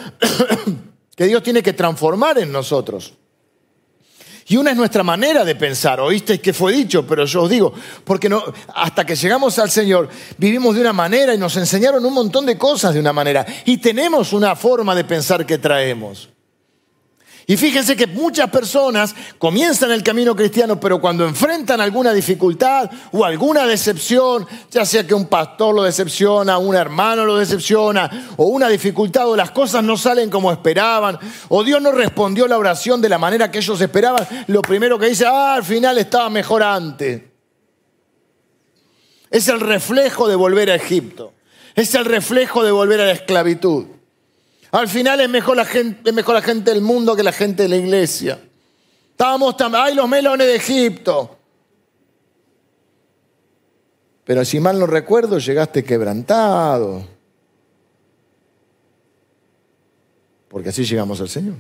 [1.16, 3.14] que Dios tiene que transformar en nosotros.
[4.46, 5.98] Y una es nuestra manera de pensar.
[5.98, 8.40] Oísteis que fue dicho, pero yo os digo, porque no,
[8.72, 12.56] hasta que llegamos al Señor vivimos de una manera y nos enseñaron un montón de
[12.56, 13.44] cosas de una manera.
[13.64, 16.28] Y tenemos una forma de pensar que traemos.
[17.50, 23.24] Y fíjense que muchas personas comienzan el camino cristiano, pero cuando enfrentan alguna dificultad o
[23.24, 28.68] alguna decepción, ya sea que un pastor lo decepciona, un hermano lo decepciona, o una
[28.68, 33.08] dificultad, o las cosas no salen como esperaban, o Dios no respondió la oración de
[33.08, 37.22] la manera que ellos esperaban, lo primero que dice, ah, al final estaba mejor antes.
[39.30, 41.32] Es el reflejo de volver a Egipto.
[41.74, 43.86] Es el reflejo de volver a la esclavitud.
[44.70, 47.68] Al final es mejor la gente, mejor la gente del mundo que la gente de
[47.68, 48.38] la iglesia.
[49.10, 51.38] Estábamos también, ay, los melones de Egipto.
[54.24, 57.02] Pero si mal no recuerdo, llegaste quebrantado.
[60.48, 61.56] Porque así llegamos al Señor.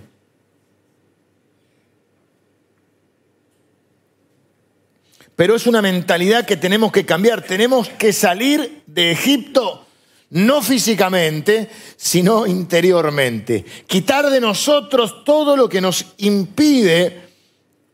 [5.34, 7.42] Pero es una mentalidad que tenemos que cambiar.
[7.42, 9.87] Tenemos que salir de Egipto
[10.30, 13.64] no físicamente, sino interiormente.
[13.86, 17.22] Quitar de nosotros todo lo que nos impide,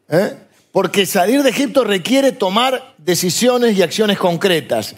[0.09, 0.37] ¿eh?
[0.73, 4.97] porque salir de Egipto requiere tomar decisiones y acciones concretas,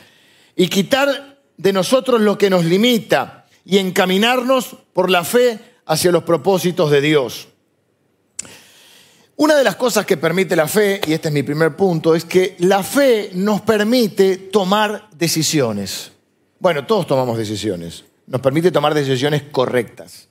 [0.54, 6.22] y quitar de nosotros lo que nos limita y encaminarnos por la fe hacia los
[6.22, 7.48] propósitos de Dios.
[9.36, 12.24] Una de las cosas que permite la fe, y este es mi primer punto, es
[12.24, 16.12] que la fe nos permite tomar decisiones.
[16.58, 18.04] Bueno, todos tomamos decisiones.
[18.26, 20.28] Nos permite tomar decisiones correctas.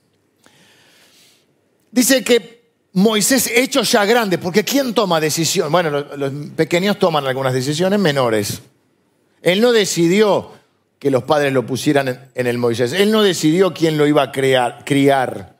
[1.90, 2.56] Dice que
[2.92, 5.70] Moisés hecho ya grande, porque ¿quién toma decisión?
[5.70, 8.62] Bueno, los, pequeños toman algunas decisiones menores.
[9.42, 10.52] Él no decidió
[10.98, 12.92] que los padres lo pusieran en, el Moisés.
[12.92, 15.56] Él no decidió quién lo iba a crear, criar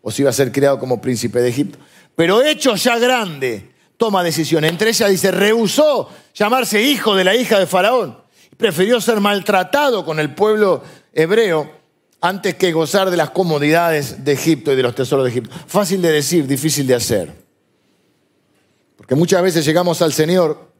[0.00, 1.78] o si iba a ser criado como príncipe de Egipto.
[2.14, 4.70] Pero hecho ya grande, toma decisiones.
[4.70, 8.27] Entre ellas dice, rehusó llamarse hijo de la hija de Faraón
[8.58, 10.82] prefirió ser maltratado con el pueblo
[11.14, 11.78] hebreo
[12.20, 15.54] antes que gozar de las comodidades de Egipto y de los tesoros de Egipto.
[15.66, 17.32] Fácil de decir, difícil de hacer.
[18.96, 20.72] Porque muchas veces llegamos al Señor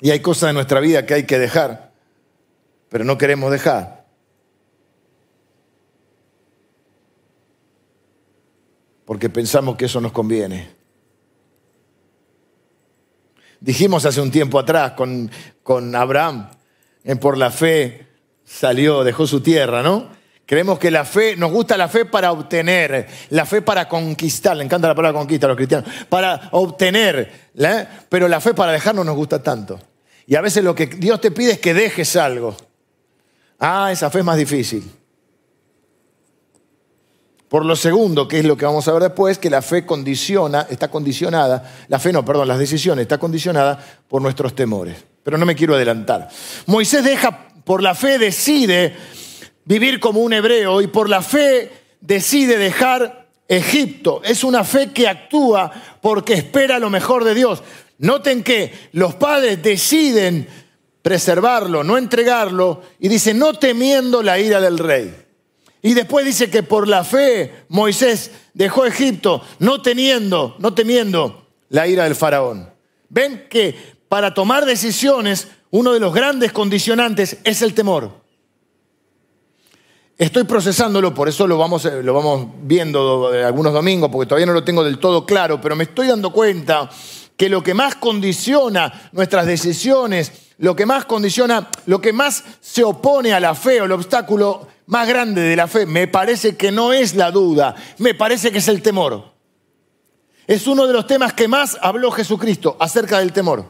[0.00, 1.92] y hay cosas en nuestra vida que hay que dejar,
[2.88, 4.06] pero no queremos dejar.
[9.04, 10.70] Porque pensamos que eso nos conviene.
[13.60, 15.30] Dijimos hace un tiempo atrás con,
[15.62, 16.50] con Abraham,
[17.20, 18.06] por la fe
[18.44, 20.08] salió, dejó su tierra, ¿no?
[20.46, 24.64] Creemos que la fe, nos gusta la fe para obtener, la fe para conquistar, le
[24.64, 27.86] encanta la palabra conquista a los cristianos, para obtener, ¿eh?
[28.10, 29.80] pero la fe para dejar no nos gusta tanto.
[30.26, 32.56] Y a veces lo que Dios te pide es que dejes algo.
[33.58, 34.90] Ah, esa fe es más difícil.
[37.54, 40.66] Por lo segundo, que es lo que vamos a ver después, que la fe condiciona,
[40.68, 45.46] está condicionada, la fe no, perdón, las decisiones está condicionada por nuestros temores pero no
[45.46, 46.28] me quiero adelantar.
[46.66, 48.96] Moisés deja, por la fe decide
[49.64, 54.20] vivir como un hebreo y por la fe decide dejar Egipto.
[54.24, 55.70] Es una fe que actúa
[56.02, 57.62] porque espera lo mejor de Dios.
[57.98, 60.48] Noten que los padres deciden
[61.02, 65.23] preservarlo, no entregarlo, y dice, no temiendo la ira del rey.
[65.86, 71.86] Y después dice que por la fe Moisés dejó Egipto, no teniendo, no temiendo la
[71.86, 72.72] ira del faraón.
[73.10, 73.76] Ven que
[74.08, 78.12] para tomar decisiones, uno de los grandes condicionantes es el temor.
[80.16, 84.64] Estoy procesándolo, por eso lo vamos, lo vamos viendo algunos domingos, porque todavía no lo
[84.64, 86.88] tengo del todo claro, pero me estoy dando cuenta
[87.36, 92.84] que lo que más condiciona nuestras decisiones, lo que más condiciona, lo que más se
[92.84, 96.70] opone a la fe o el obstáculo más grande de la fe, me parece que
[96.70, 99.32] no es la duda, me parece que es el temor.
[100.46, 103.64] Es uno de los temas que más habló Jesucristo acerca del temor.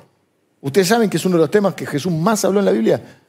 [0.60, 3.20] Ustedes saben que es uno de los temas que Jesús más habló en la Biblia.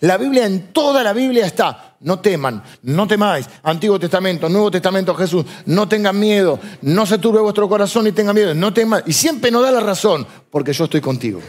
[0.00, 3.48] La Biblia, en toda la Biblia está, no teman, no temáis.
[3.64, 8.34] Antiguo Testamento, Nuevo Testamento, Jesús, no tengan miedo, no se turbe vuestro corazón y tengan
[8.34, 9.02] miedo, no teman.
[9.06, 11.40] Y siempre nos da la razón, porque yo estoy contigo.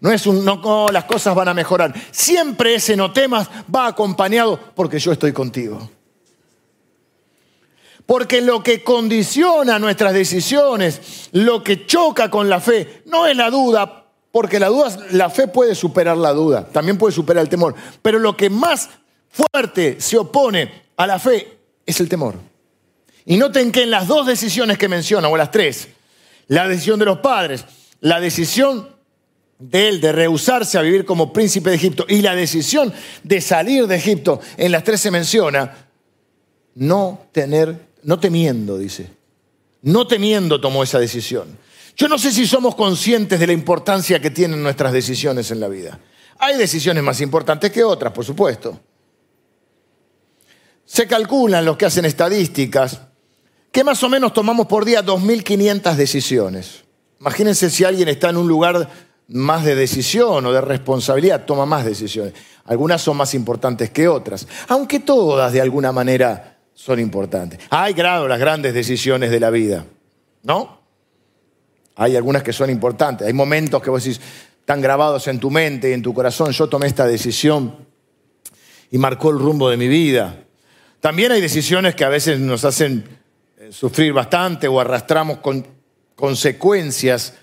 [0.00, 1.94] No es un, no, las cosas van a mejorar.
[2.10, 5.90] Siempre ese no temas va acompañado porque yo estoy contigo.
[8.06, 13.50] Porque lo que condiciona nuestras decisiones, lo que choca con la fe, no es la
[13.50, 17.74] duda, porque la duda, la fe puede superar la duda, también puede superar el temor.
[18.02, 18.88] Pero lo que más
[19.28, 22.36] fuerte se opone a la fe es el temor.
[23.26, 25.88] Y noten que en las dos decisiones que menciona, o las tres,
[26.48, 27.64] la decisión de los padres,
[28.00, 28.88] la decisión
[29.60, 32.92] de él de rehusarse a vivir como príncipe de Egipto y la decisión
[33.22, 35.86] de salir de Egipto, en las tres se menciona,
[36.74, 39.10] no tener no temiendo, dice.
[39.82, 41.58] No temiendo tomó esa decisión.
[41.96, 45.68] Yo no sé si somos conscientes de la importancia que tienen nuestras decisiones en la
[45.68, 45.98] vida.
[46.38, 48.80] Hay decisiones más importantes que otras, por supuesto.
[50.84, 53.02] Se calculan los que hacen estadísticas
[53.70, 56.84] que más o menos tomamos por día 2.500 decisiones.
[57.20, 58.88] Imagínense si alguien está en un lugar
[59.30, 62.34] más de decisión o de responsabilidad, toma más decisiones.
[62.66, 67.60] Algunas son más importantes que otras, aunque todas de alguna manera son importantes.
[67.70, 69.84] Hay, grado las grandes decisiones de la vida,
[70.42, 70.80] ¿no?
[71.96, 73.26] Hay algunas que son importantes.
[73.26, 74.20] Hay momentos que vos decís,
[74.60, 77.76] están grabados en tu mente y en tu corazón, yo tomé esta decisión
[78.90, 80.44] y marcó el rumbo de mi vida.
[81.00, 83.04] También hay decisiones que a veces nos hacen
[83.58, 85.66] eh, sufrir bastante o arrastramos con
[86.14, 87.34] consecuencias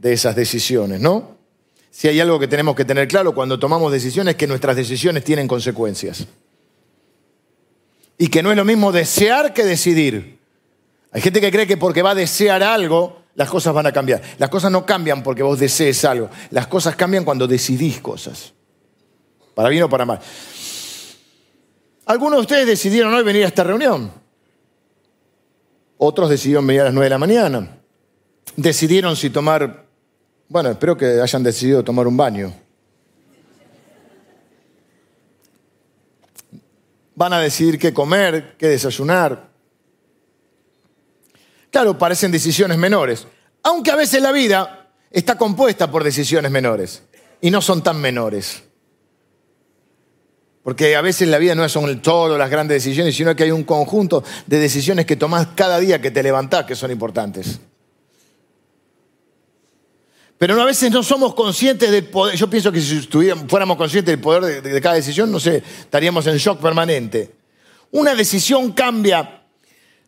[0.00, 1.36] de esas decisiones, ¿no?
[1.90, 5.24] Si hay algo que tenemos que tener claro cuando tomamos decisiones, es que nuestras decisiones
[5.24, 6.26] tienen consecuencias
[8.16, 10.38] y que no es lo mismo desear que decidir.
[11.12, 14.22] Hay gente que cree que porque va a desear algo, las cosas van a cambiar.
[14.38, 16.30] Las cosas no cambian porque vos desees algo.
[16.50, 18.52] Las cosas cambian cuando decidís cosas.
[19.54, 20.20] Para bien o para mal.
[22.06, 24.12] Algunos de ustedes decidieron hoy venir a esta reunión.
[25.96, 27.78] Otros decidieron venir a las 9 de la mañana.
[28.56, 29.86] Decidieron si tomar,
[30.50, 32.52] bueno, espero que hayan decidido tomar un baño.
[37.20, 39.50] van a decidir qué comer, qué desayunar.
[41.70, 43.26] Claro, parecen decisiones menores,
[43.62, 47.02] aunque a veces la vida está compuesta por decisiones menores
[47.42, 48.62] y no son tan menores.
[50.62, 53.64] Porque a veces la vida no son todo las grandes decisiones, sino que hay un
[53.64, 57.60] conjunto de decisiones que tomás cada día que te levantás que son importantes.
[60.40, 62.34] Pero a veces no somos conscientes del poder.
[62.34, 63.06] Yo pienso que si
[63.46, 67.30] fuéramos conscientes del poder de, cada decisión, no sé, estaríamos en shock permanente.
[67.90, 69.42] Una decisión cambia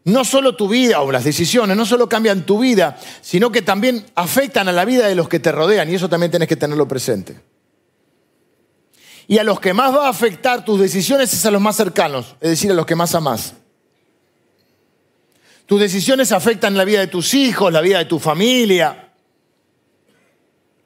[0.04, 4.06] no solo tu vida o las decisiones, no solo cambian tu vida, sino que también
[4.14, 6.88] afectan a la vida de los que te rodean y eso también tienes que tenerlo
[6.88, 7.38] presente.
[9.28, 12.36] Y a los que más va a afectar tus decisiones es a los más cercanos,
[12.40, 13.52] es decir, a los que más amás.
[15.66, 19.12] Tus decisiones afectan la vida de tus hijos, la vida de tu familia,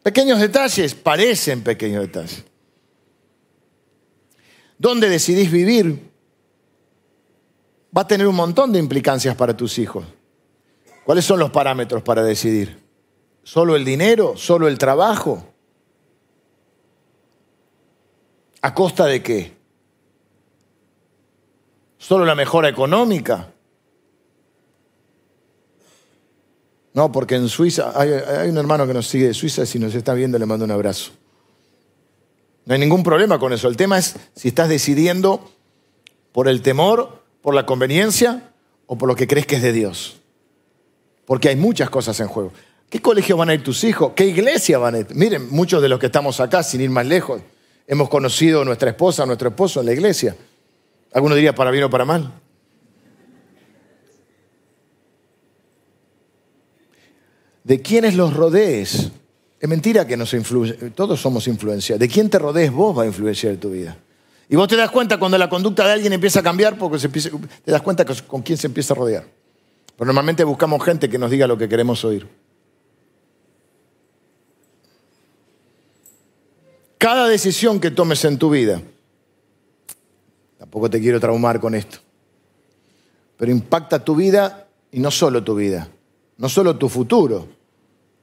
[0.07, 2.45] Pequeños detalles, parecen pequeños detalles.
[4.79, 6.12] ¿Dónde decidís vivir?
[7.90, 10.07] Va a tener un montón de implicancias para tus hijos.
[11.05, 12.81] ¿Cuáles son los parámetros para decidir?
[13.42, 14.37] ¿Solo el dinero?
[14.37, 15.45] ¿Solo el trabajo?
[18.62, 19.57] ¿A costa de qué?
[21.99, 23.53] ¿Solo la mejora económica?
[26.96, 30.14] No, porque en Suiza, hay, un hermano que nos sigue de Suiza, si nos está
[30.14, 31.11] viendo le mando un abrazo.
[32.64, 33.68] No hay ningún problema con eso.
[33.68, 35.46] El tema es si estás decidiendo
[36.32, 38.50] por el temor, por la conveniencia
[38.87, 40.22] o por lo que crees que es de Dios.
[41.26, 42.54] Porque hay muchas cosas en juego.
[42.88, 44.12] ¿Qué colegio van a ir tus hijos?
[44.16, 45.06] ¿Qué iglesia van a ir?
[45.11, 47.42] Miren, muchos de los que estamos acá, sin ir más lejos,
[47.87, 50.35] hemos conocido a nuestra esposa, a nuestro esposo en la iglesia.
[51.12, 52.32] Alguno diría para bien o para mal.
[57.66, 59.11] De quienes los rodees.
[59.59, 61.98] Es mentira que nos influye, todos somos influenciados.
[61.98, 63.98] De quién te rodees vos va a influenciar tu vida.
[64.48, 67.72] Y vos te das cuenta cuando la conducta de alguien empieza a cambiar porque te
[67.72, 69.26] das cuenta con quién se empieza a rodear.
[69.96, 72.29] Pero normalmente buscamos gente que nos diga lo que queremos oír.
[76.98, 78.81] Cada decisión que tomes en tu vida,
[80.57, 81.98] tampoco te quiero traumar con esto,
[83.37, 85.88] pero impacta tu vida y no solo tu vida,
[86.38, 87.56] no solo tu futuro,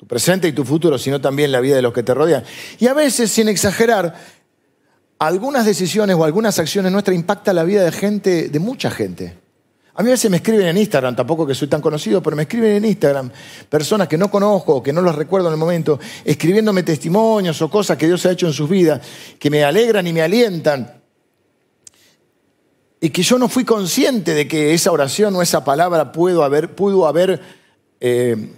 [0.04, 2.44] tu presente y tu futuro, sino también la vida de los que te rodean.
[2.78, 4.14] Y a veces, sin exagerar,
[5.18, 9.38] algunas decisiones o algunas acciones nuestras impactan la vida de gente, de mucha gente.
[9.96, 12.42] A mí a veces me escriben en Instagram, tampoco que soy tan conocido, pero me
[12.42, 13.32] escriben en Instagram
[13.70, 17.98] personas que no conozco, que no los recuerdo en el momento, escribiéndome testimonios o cosas
[17.98, 19.00] que Dios ha hecho en sus vidas,
[19.40, 21.02] que me alegran y me alientan.
[23.00, 26.76] Y que yo no fui consciente de que esa oración o esa palabra pudo haber,
[26.76, 27.40] pudo haber
[28.02, 28.50] eh,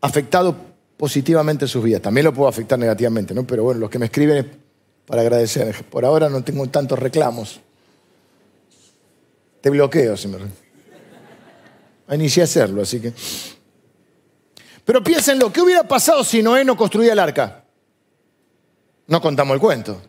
[0.00, 0.67] afectado
[0.98, 2.02] positivamente sus vidas.
[2.02, 3.46] También lo puedo afectar negativamente, ¿no?
[3.46, 4.46] Pero bueno, los que me escriben es
[5.06, 5.84] para agradecer.
[5.84, 7.60] Por ahora no tengo tantos reclamos.
[9.62, 10.38] Te bloqueo, si me
[12.14, 13.12] inicié a hacerlo, así que.
[14.84, 17.64] Pero piénsenlo, ¿qué hubiera pasado si Noé no construía el arca?
[19.06, 20.02] No contamos el cuento.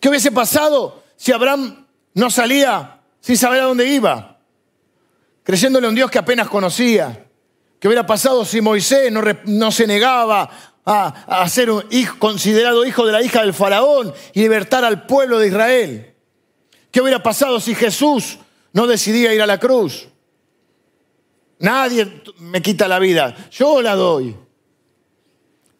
[0.00, 4.40] ¿Qué hubiese pasado si Abraham no salía sin saber a dónde iba?
[5.42, 7.21] Creyéndole a un Dios que apenas conocía.
[7.82, 10.48] ¿Qué hubiera pasado si Moisés no, se negaba
[10.86, 15.04] a, a ser un hijo, considerado hijo de la hija del faraón y libertar al
[15.04, 16.14] pueblo de Israel?
[16.92, 18.38] ¿Qué hubiera pasado si Jesús
[18.72, 20.06] no decidía ir a la cruz?
[21.58, 24.36] Nadie me quita la vida, yo la doy.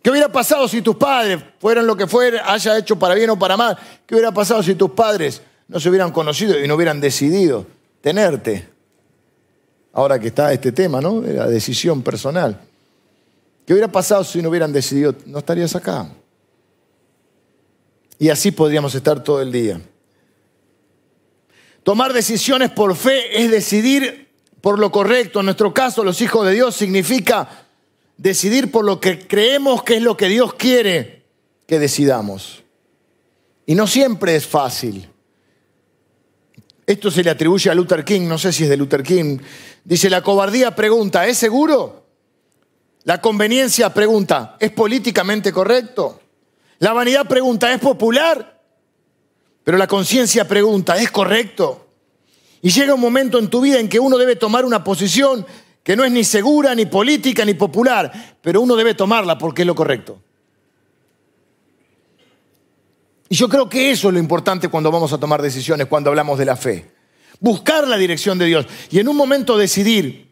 [0.03, 3.38] ¿Qué hubiera pasado si tus padres, fueran lo que fuera, haya hecho para bien o
[3.38, 3.79] para mal?
[4.05, 7.65] ¿Qué hubiera pasado si tus padres no se hubieran conocido y no hubieran decidido
[8.01, 8.71] tenerte?
[9.92, 11.20] Ahora que está este tema, ¿no?
[11.20, 12.61] La decisión personal.
[13.66, 15.14] ¿Qué hubiera pasado si no hubieran decidido?
[15.26, 16.09] No estarías acá.
[18.18, 19.81] Y así podríamos estar todo el día.
[21.83, 24.28] Tomar decisiones por fe es decidir
[24.61, 25.40] por lo correcto.
[25.40, 27.66] En nuestro caso, los hijos de Dios significa
[28.16, 31.24] decidir por lo que creemos que es lo que Dios quiere
[31.66, 32.62] que decidamos.
[33.66, 35.09] Y no siempre es fácil.
[36.87, 39.38] Esto se le atribuye a Luther King, no sé si es de Luther King.
[39.85, 42.07] Dice, la cobardía pregunta, ¿es seguro?
[43.05, 46.21] La conveniencia pregunta, ¿es políticamente correcto?
[46.79, 48.61] La vanidad pregunta, ¿es popular?
[49.64, 51.88] Pero la conciencia pregunta, ¿es correcto?
[52.61, 55.45] Y llega un momento en tu vida en que uno debe tomar una posición
[55.83, 59.66] que no es ni segura, ni política, ni popular, pero uno debe tomarla porque es
[59.66, 60.21] lo correcto.
[63.29, 66.38] Y yo creo que eso es lo importante cuando vamos a tomar decisiones, cuando hablamos
[66.38, 66.91] de la fe.
[67.42, 70.28] Buscar la dirección de Dios y en un momento decidir.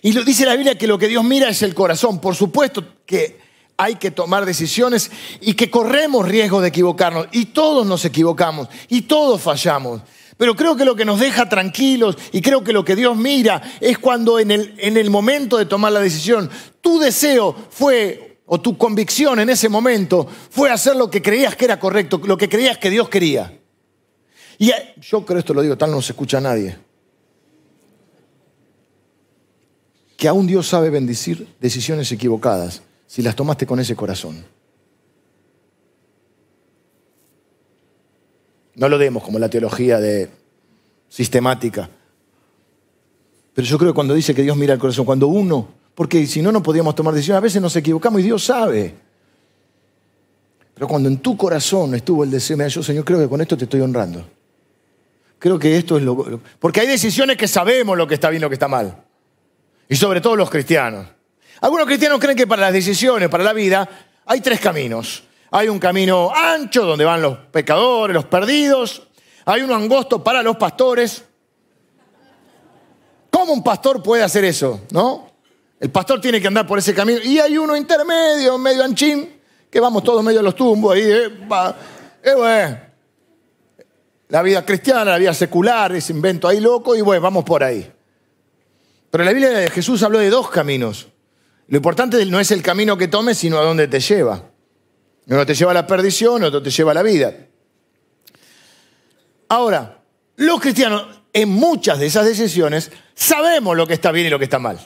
[0.00, 2.18] Y lo dice la Biblia que lo que Dios mira es el corazón.
[2.18, 3.38] Por supuesto que
[3.76, 5.10] hay que tomar decisiones
[5.42, 7.26] y que corremos riesgo de equivocarnos.
[7.32, 10.00] Y todos nos equivocamos y todos fallamos.
[10.38, 13.60] Pero creo que lo que nos deja tranquilos y creo que lo que Dios mira
[13.80, 16.48] es cuando en el, en el momento de tomar la decisión,
[16.80, 21.66] tu deseo fue, o tu convicción en ese momento, fue hacer lo que creías que
[21.66, 23.60] era correcto, lo que creías que Dios quería.
[24.58, 26.76] Y yo creo esto lo digo, tal no se escucha a nadie.
[30.16, 34.44] Que aún Dios sabe bendecir decisiones equivocadas si las tomaste con ese corazón.
[38.74, 40.30] No lo demos como la teología de
[41.08, 41.88] sistemática.
[43.54, 46.42] Pero yo creo que cuando dice que Dios mira el corazón, cuando uno, porque si
[46.42, 48.94] no, no podíamos tomar decisiones, a veces nos equivocamos y Dios sabe.
[50.74, 53.56] Pero cuando en tu corazón estuvo el deseo, mira, yo Señor creo que con esto
[53.56, 54.35] te estoy honrando.
[55.46, 56.40] Creo que esto es lo...
[56.58, 59.04] Porque hay decisiones que sabemos lo que está bien y lo que está mal.
[59.88, 61.06] Y sobre todo los cristianos.
[61.60, 63.88] Algunos cristianos creen que para las decisiones, para la vida,
[64.24, 65.22] hay tres caminos.
[65.52, 69.06] Hay un camino ancho donde van los pecadores, los perdidos.
[69.44, 71.24] Hay uno angosto para los pastores.
[73.30, 74.80] ¿Cómo un pastor puede hacer eso?
[74.90, 75.30] ¿No?
[75.78, 77.20] El pastor tiene que andar por ese camino.
[77.22, 81.02] Y hay uno intermedio, medio anchín, que vamos todos medio a los tumbos ahí.
[81.02, 81.30] Eh,
[82.24, 82.85] eh
[84.28, 87.90] La vida cristiana, la vida secular, ese invento ahí loco, y bueno, vamos por ahí.
[89.10, 91.08] Pero la Biblia de Jesús habló de dos caminos.
[91.68, 94.50] Lo importante no es el camino que tomes, sino a dónde te lleva.
[95.26, 97.34] Uno te lleva a la perdición, otro te lleva a la vida.
[99.48, 100.02] Ahora,
[100.36, 104.44] los cristianos en muchas de esas decisiones sabemos lo que está bien y lo que
[104.44, 104.78] está mal.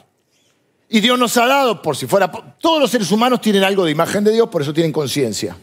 [0.88, 2.30] Y Dios nos ha dado, por si fuera...
[2.58, 5.56] Todos los seres humanos tienen algo de imagen de Dios, por eso tienen conciencia.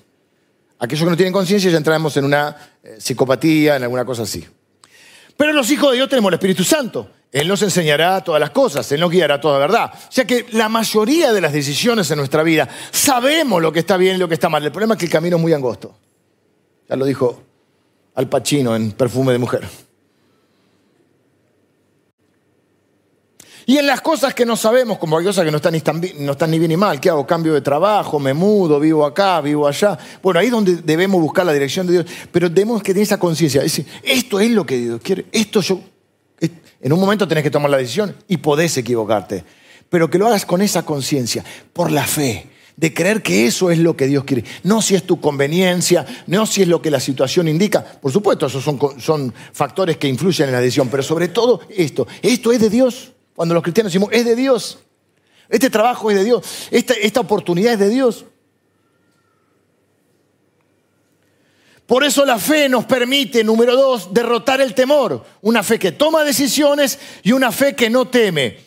[0.80, 4.46] Aquellos que no tienen conciencia ya entramos en una eh, psicopatía, en alguna cosa así.
[5.36, 7.10] Pero los hijos de Dios tenemos el Espíritu Santo.
[7.32, 9.92] Él nos enseñará todas las cosas, Él nos guiará toda verdad.
[9.94, 13.98] O sea que la mayoría de las decisiones en nuestra vida sabemos lo que está
[13.98, 14.63] bien y lo que está mal.
[14.63, 15.96] El problema es que el camino es muy angosto.
[16.88, 17.44] Ya lo dijo
[18.15, 19.87] Al Pacino en Perfume de Mujer.
[23.70, 26.32] Y en las cosas que no sabemos, como hay cosas que no están, ni, no
[26.32, 27.28] están ni bien ni mal, ¿qué hago?
[27.28, 29.98] Cambio de trabajo, me mudo, vivo acá, vivo allá.
[30.24, 33.20] Bueno, ahí es donde debemos buscar la dirección de Dios, pero debemos que tener esa
[33.20, 35.82] conciencia, decir, esto es lo que Dios quiere, esto yo...
[36.80, 39.44] En un momento tenés que tomar la decisión y podés equivocarte,
[39.90, 41.44] pero que lo hagas con esa conciencia,
[41.74, 42.50] por la fe.
[42.78, 44.46] de creer que eso es lo que Dios quiere.
[44.63, 47.84] No si es tu conveniencia, no si es lo que la situación indica.
[47.84, 52.08] Por supuesto, esos son, son factores que influyen en la decisión, pero sobre todo esto.
[52.22, 53.13] Esto es de Dios.
[53.38, 54.79] Cuando los cristianos decimos, es de Dios.
[55.48, 56.44] Este trabajo es de Dios.
[56.71, 58.25] Esta, esta oportunidad es de Dios.
[61.85, 65.23] Por eso la fe nos permite, número dos, derrotar el temor.
[65.44, 68.58] Una fe que toma decisiones y una fe que no teme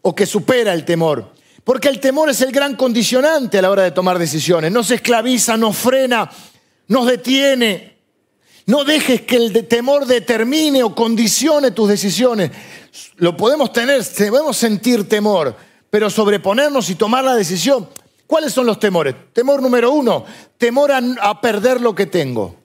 [0.00, 1.34] o que supera el temor.
[1.62, 4.72] Porque el temor es el gran condicionante a la hora de tomar decisiones.
[4.72, 6.30] Nos esclaviza, nos frena,
[6.88, 7.98] nos detiene.
[8.64, 12.50] No dejes que el temor determine o condicione tus decisiones.
[13.16, 15.54] Lo podemos tener, podemos sentir temor,
[15.90, 17.88] pero sobreponernos y tomar la decisión.
[18.26, 19.14] ¿Cuáles son los temores?
[19.32, 20.24] Temor número uno,
[20.58, 22.56] temor a, a perder lo que tengo.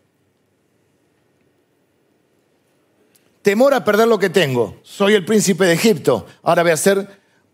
[3.41, 4.79] Temor a perder lo que tengo.
[4.83, 6.25] Soy el príncipe de Egipto.
[6.43, 7.07] Ahora voy a ser,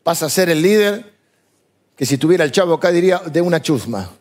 [0.03, 1.17] vas a ser el líder
[1.97, 4.11] que si tuviera el chavo acá diría de una chusma,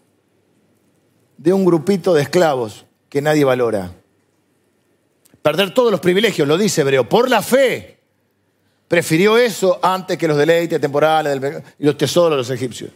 [1.37, 3.93] de un grupito de esclavos que nadie valora.
[5.43, 7.96] Perder todos los privilegios, lo dice Hebreo, por la fe.
[8.89, 11.41] Prefirió eso antes que los deleites temporales
[11.79, 12.91] y los tesoros de los egipcios.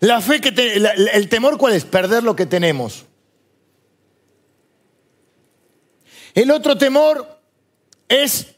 [0.00, 0.48] La fe que
[1.12, 1.84] el temor cuál es?
[1.84, 3.06] Perder lo que tenemos.
[6.34, 7.40] El otro temor
[8.08, 8.48] es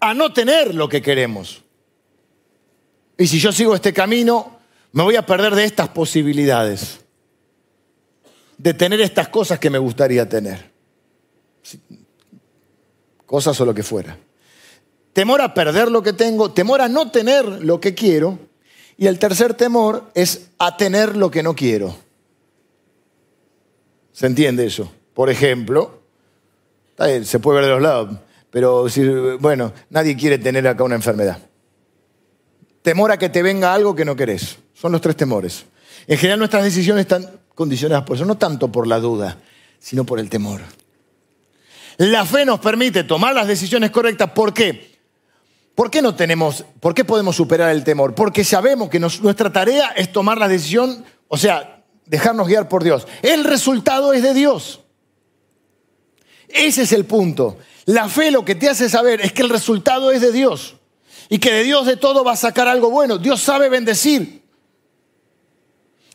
[0.00, 1.62] a no tener lo que queremos.
[3.18, 4.58] Y si yo sigo este camino,
[4.92, 7.00] me voy a perder de estas posibilidades,
[8.58, 10.72] de tener estas cosas que me gustaría tener.
[13.26, 14.18] Cosas o lo que fuera.
[15.12, 18.38] Temor a perder lo que tengo, temor a no tener lo que quiero.
[18.96, 21.96] Y el tercer temor es a tener lo que no quiero.
[24.12, 24.92] ¿Se entiende eso?
[25.14, 26.02] Por ejemplo,
[27.24, 28.18] se puede ver de los lados,
[28.50, 28.86] pero
[29.40, 31.38] bueno, nadie quiere tener acá una enfermedad.
[32.82, 34.58] Temor a que te venga algo que no querés.
[34.74, 35.64] Son los tres temores.
[36.06, 39.38] En general nuestras decisiones están condicionadas por eso, no tanto por la duda,
[39.78, 40.60] sino por el temor.
[41.98, 44.30] La fe nos permite tomar las decisiones correctas.
[44.30, 44.91] ¿Por qué?
[45.74, 48.14] ¿Por qué no tenemos, por qué podemos superar el temor?
[48.14, 53.06] Porque sabemos que nuestra tarea es tomar la decisión, o sea, dejarnos guiar por Dios.
[53.22, 54.80] El resultado es de Dios.
[56.48, 57.58] Ese es el punto.
[57.86, 60.76] La fe lo que te hace saber es que el resultado es de Dios
[61.28, 63.16] y que de Dios de todo va a sacar algo bueno.
[63.16, 64.42] Dios sabe bendecir.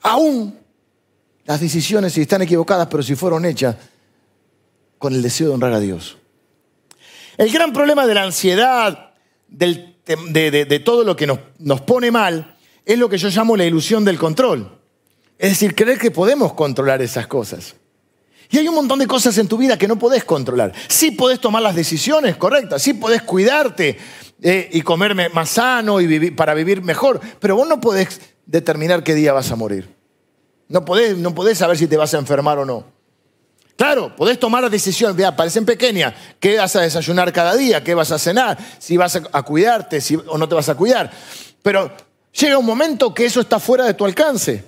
[0.01, 0.57] Aún
[1.45, 3.75] las decisiones si están equivocadas, pero si fueron hechas
[4.99, 6.17] con el deseo de honrar a Dios.
[7.37, 9.06] El gran problema de la ansiedad,
[9.47, 14.17] de, todo lo que nos, pone mal, es lo que yo llamo la ilusión del
[14.17, 14.79] control.
[15.37, 17.75] Es decir, creer que podemos controlar esas cosas.
[18.49, 20.73] Y hay un montón de cosas en tu vida que no podés controlar.
[20.87, 23.97] Sí podés tomar las decisiones correctas, sí podés cuidarte
[24.41, 29.03] eh, y comer más sano y vivir, para vivir mejor, pero vos no podés determinar
[29.03, 29.93] qué día vas a morir.
[30.69, 32.96] No podés, no podés saber si te vas a enfermar o no.
[33.77, 37.93] Claro, podés tomar las decisiones, vea, parecen pequeñas, qué vas a desayunar cada día, qué
[37.93, 41.11] vas a cenar, si vas a, cuidarte si, o no te vas a cuidar.
[41.61, 41.91] Pero
[42.33, 44.65] llega un momento que eso está fuera de tu alcance.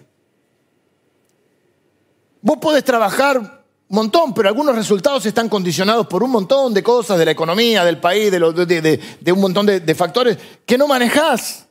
[2.42, 7.26] Vos podés trabajar montón, pero algunos resultados están condicionados por un montón de cosas, de
[7.26, 11.66] la economía, del país, de, un montón de, factores que no manejás.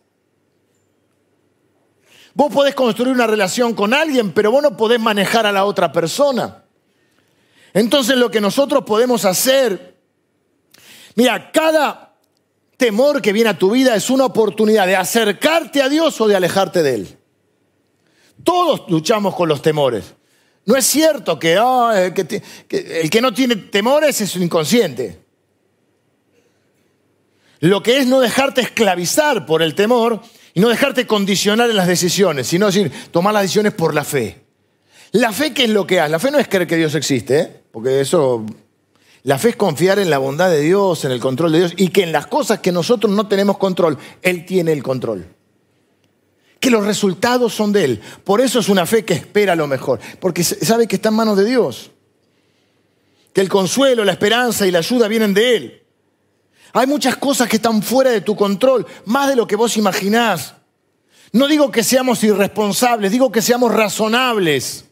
[2.35, 5.93] Vos podés construir una relación con alguien, pero vos no podés manejar a la otra
[5.93, 6.65] persona.
[7.75, 9.97] Entonces lo que nosotros podemos hacer,
[11.15, 12.17] mira, cada
[12.77, 16.37] temor que viene a tu vida es una oportunidad de acercarte a Dios o de
[16.37, 17.19] alejarte de Él.
[18.45, 20.15] Todos luchamos con los temores.
[20.65, 25.25] No es cierto que, el que no tiene temores es inconsciente.
[27.61, 30.23] Lo que es no dejarte esclavizar por el temor
[30.55, 34.48] y no dejarte condicionar en las decisiones, sino decir, tomar las decisiones por la fe.
[35.13, 36.11] La fe, ¿qué es lo que hace?
[36.11, 37.63] La fe no es creer que Dios existe, ¿eh?
[37.73, 38.45] porque eso...
[39.25, 41.89] La fe es confiar en la bondad de Dios, en el control de Dios y
[41.89, 45.27] que en las cosas que nosotros no tenemos control, Él tiene el control
[46.61, 48.01] que los resultados son de Él.
[48.25, 51.37] Por eso es una fe que espera lo mejor, porque sabe que está en manos
[51.37, 51.91] de Dios,
[53.33, 55.83] que el consuelo, la esperanza y la ayuda vienen de Él.
[56.73, 60.55] Hay muchas cosas que están fuera de tu control, más de lo que vos imaginás.
[61.33, 64.85] No digo que seamos irresponsables, digo que seamos razonables.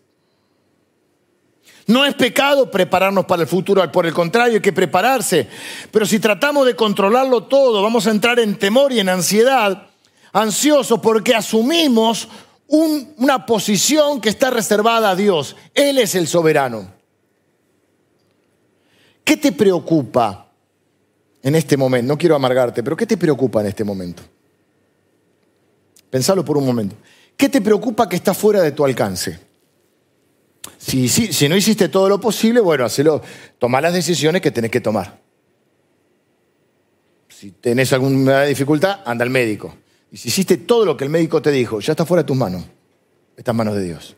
[1.86, 5.48] No es pecado prepararnos para el futuro, por el contrario, hay que prepararse.
[5.92, 9.86] Pero si tratamos de controlarlo todo, vamos a entrar en temor y en ansiedad
[10.32, 12.28] ansioso porque asumimos
[12.66, 15.54] una posición que está reservada a Dios.
[15.74, 16.92] Él es el soberano.
[19.22, 20.48] ¿Qué te preocupa
[21.42, 22.08] en este momento?
[22.12, 24.24] No quiero amargarte, pero ¿qué te preocupa en este momento?
[26.10, 26.96] Pensalo por un momento.
[27.36, 29.45] ¿Qué te preocupa que está fuera de tu alcance?
[30.78, 33.22] Si, si, si no hiciste todo lo posible, bueno, hacelo,
[33.58, 35.18] toma las decisiones que tenés que tomar.
[37.28, 39.74] Si tenés alguna dificultad, anda al médico.
[40.10, 42.36] Y si hiciste todo lo que el médico te dijo, ya está fuera de tus
[42.36, 42.64] manos.
[43.36, 44.16] Está en manos de Dios.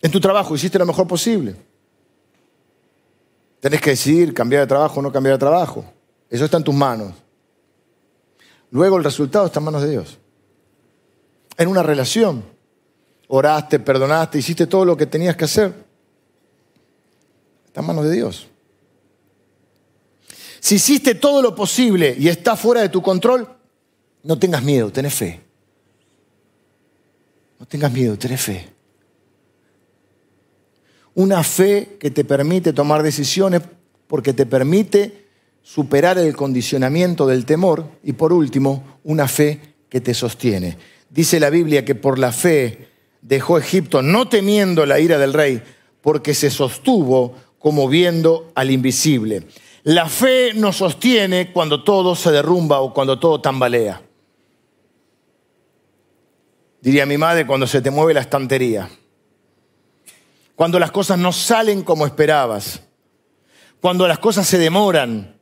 [0.00, 1.54] En tu trabajo hiciste lo mejor posible.
[3.60, 5.84] Tenés que decidir cambiar de trabajo o no cambiar de trabajo.
[6.30, 7.12] Eso está en tus manos.
[8.70, 10.17] Luego el resultado está en manos de Dios.
[11.58, 12.42] En una relación.
[13.26, 15.74] Oraste, perdonaste, hiciste todo lo que tenías que hacer.
[17.66, 18.48] Está en manos de Dios.
[20.60, 23.48] Si hiciste todo lo posible y está fuera de tu control,
[24.22, 25.40] no tengas miedo, tenés fe.
[27.60, 28.68] No tengas miedo, tenés fe.
[31.14, 33.62] Una fe que te permite tomar decisiones
[34.06, 35.26] porque te permite
[35.62, 40.78] superar el condicionamiento del temor y por último, una fe que te sostiene.
[41.10, 42.88] Dice la Biblia que por la fe
[43.22, 45.62] dejó Egipto no temiendo la ira del rey
[46.00, 49.46] porque se sostuvo como viendo al invisible.
[49.84, 54.02] La fe nos sostiene cuando todo se derrumba o cuando todo tambalea.
[56.80, 58.88] Diría mi madre cuando se te mueve la estantería
[60.58, 62.82] cuando las cosas no salen como esperabas,
[63.80, 65.37] cuando las cosas se demoran,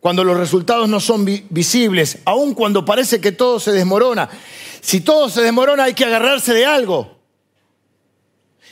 [0.00, 4.28] cuando los resultados no son visibles, aun cuando parece que todo se desmorona.
[4.80, 7.18] Si todo se desmorona hay que agarrarse de algo.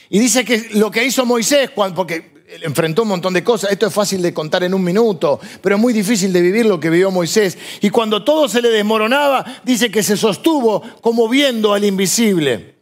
[0.09, 3.93] Y dice que lo que hizo Moisés, porque enfrentó un montón de cosas, esto es
[3.93, 7.11] fácil de contar en un minuto, pero es muy difícil de vivir lo que vivió
[7.11, 7.57] Moisés.
[7.81, 12.75] Y cuando todo se le desmoronaba, dice que se sostuvo como viendo al invisible.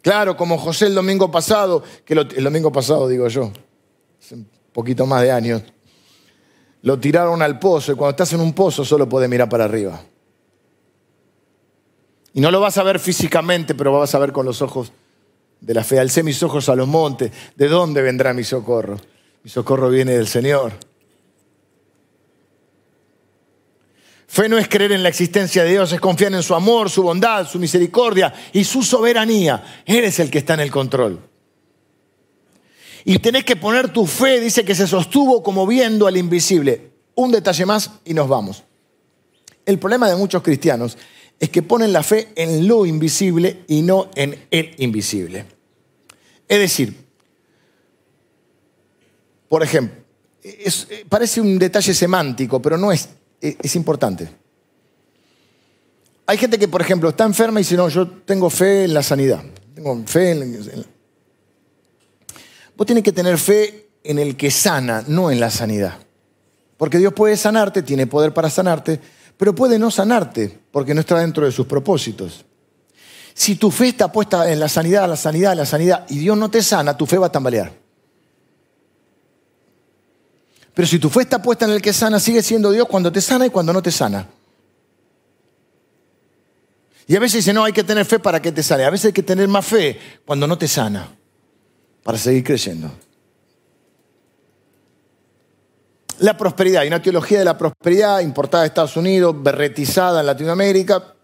[0.00, 3.52] Claro, como José el domingo pasado, que el domingo pasado digo yo,
[4.20, 5.62] hace un poquito más de años,
[6.82, 10.00] lo tiraron al pozo y cuando estás en un pozo solo puedes mirar para arriba.
[12.34, 14.92] Y no lo vas a ver físicamente, pero vas a ver con los ojos
[15.60, 15.98] de la fe.
[15.98, 17.30] Alcé mis ojos a los montes.
[17.56, 18.98] ¿De dónde vendrá mi socorro?
[19.42, 20.72] Mi socorro viene del Señor.
[24.26, 27.02] Fe no es creer en la existencia de Dios, es confiar en su amor, su
[27.02, 29.82] bondad, su misericordia y su soberanía.
[29.84, 31.31] Eres el que está en el control.
[33.04, 36.92] Y tenés que poner tu fe, dice que se sostuvo como viendo al invisible.
[37.14, 38.62] Un detalle más y nos vamos.
[39.66, 40.96] El problema de muchos cristianos
[41.38, 45.44] es que ponen la fe en lo invisible y no en el invisible.
[46.48, 46.96] Es decir,
[49.48, 50.02] por ejemplo,
[51.08, 53.08] parece un detalle semántico, pero no es
[53.42, 54.28] es importante.
[56.26, 59.02] Hay gente que, por ejemplo, está enferma y dice, no, yo tengo fe en la
[59.02, 59.42] sanidad.
[59.74, 60.86] Tengo fe en...
[62.82, 65.98] Vos que tener fe en el que sana, no en la sanidad.
[66.76, 68.98] Porque Dios puede sanarte, tiene poder para sanarte,
[69.36, 72.44] pero puede no sanarte porque no está dentro de sus propósitos.
[73.34, 76.50] Si tu fe está puesta en la sanidad, la sanidad, la sanidad, y Dios no
[76.50, 77.72] te sana, tu fe va a tambalear.
[80.74, 83.20] Pero si tu fe está puesta en el que sana, sigue siendo Dios cuando te
[83.20, 84.26] sana y cuando no te sana.
[87.06, 88.84] Y a veces dice, no, hay que tener fe para que te sane.
[88.84, 91.16] A veces hay que tener más fe cuando no te sana,
[92.02, 92.90] para seguir creyendo.
[96.18, 101.14] La prosperidad, hay una teología de la prosperidad importada de Estados Unidos, berretizada en Latinoamérica,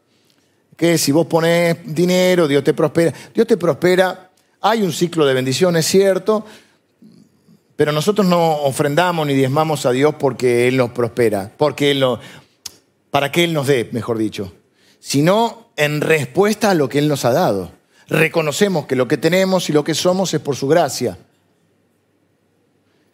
[0.77, 3.13] que si vos pones dinero, Dios te prospera.
[3.35, 6.45] Dios te prospera, hay un ciclo de bendiciones, cierto,
[7.77, 12.05] pero nosotros no ofrendamos ni diezmamos a Dios porque Él nos prospera, porque Él
[13.11, 14.53] para que Él nos dé, mejor dicho,
[14.99, 17.78] sino en respuesta a lo que Él nos ha dado.
[18.09, 21.19] Reconocemos que lo que tenemos y lo que somos es por su gracia.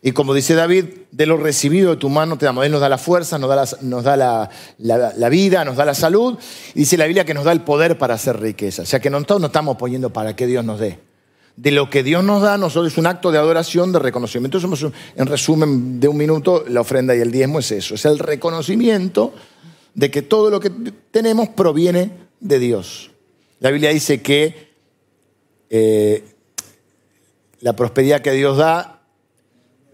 [0.03, 2.65] Y como dice David, de lo recibido de tu mano te damos.
[2.65, 4.17] Él nos da la fuerza, nos da, la, nos da
[4.79, 6.39] la, vida, nos da la salud.
[6.75, 8.83] Y dice la Biblia que nos da el poder para hacer riqueza.
[8.83, 11.01] O sea que nosotros no estamos poniendo para que Dios nos dé
[11.57, 14.59] de lo que Dios nos da, nosotros es un acto de adoración, de reconocimiento.
[14.59, 14.85] Somos,
[15.15, 19.33] en resumen de un minuto, la ofrenda y el diezmo es eso, es el reconocimiento
[19.95, 20.71] de que todo lo que
[21.11, 23.13] tenemos proviene de Dios.
[23.61, 24.74] La Biblia dice que
[25.77, 26.23] eh,
[27.59, 29.03] la prosperidad que Dios da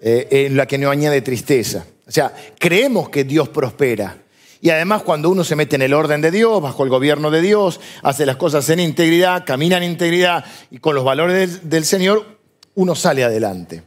[0.03, 1.87] eh, es la que no añade tristeza.
[2.07, 4.19] O sea, creemos que Dios prospera.
[4.61, 7.41] Y además cuando uno se mete en el orden de Dios, bajo el gobierno de
[7.41, 12.27] Dios, hace las cosas en integridad, camina en integridad y con los valores del, Señor,
[12.75, 13.83] uno sale adelante.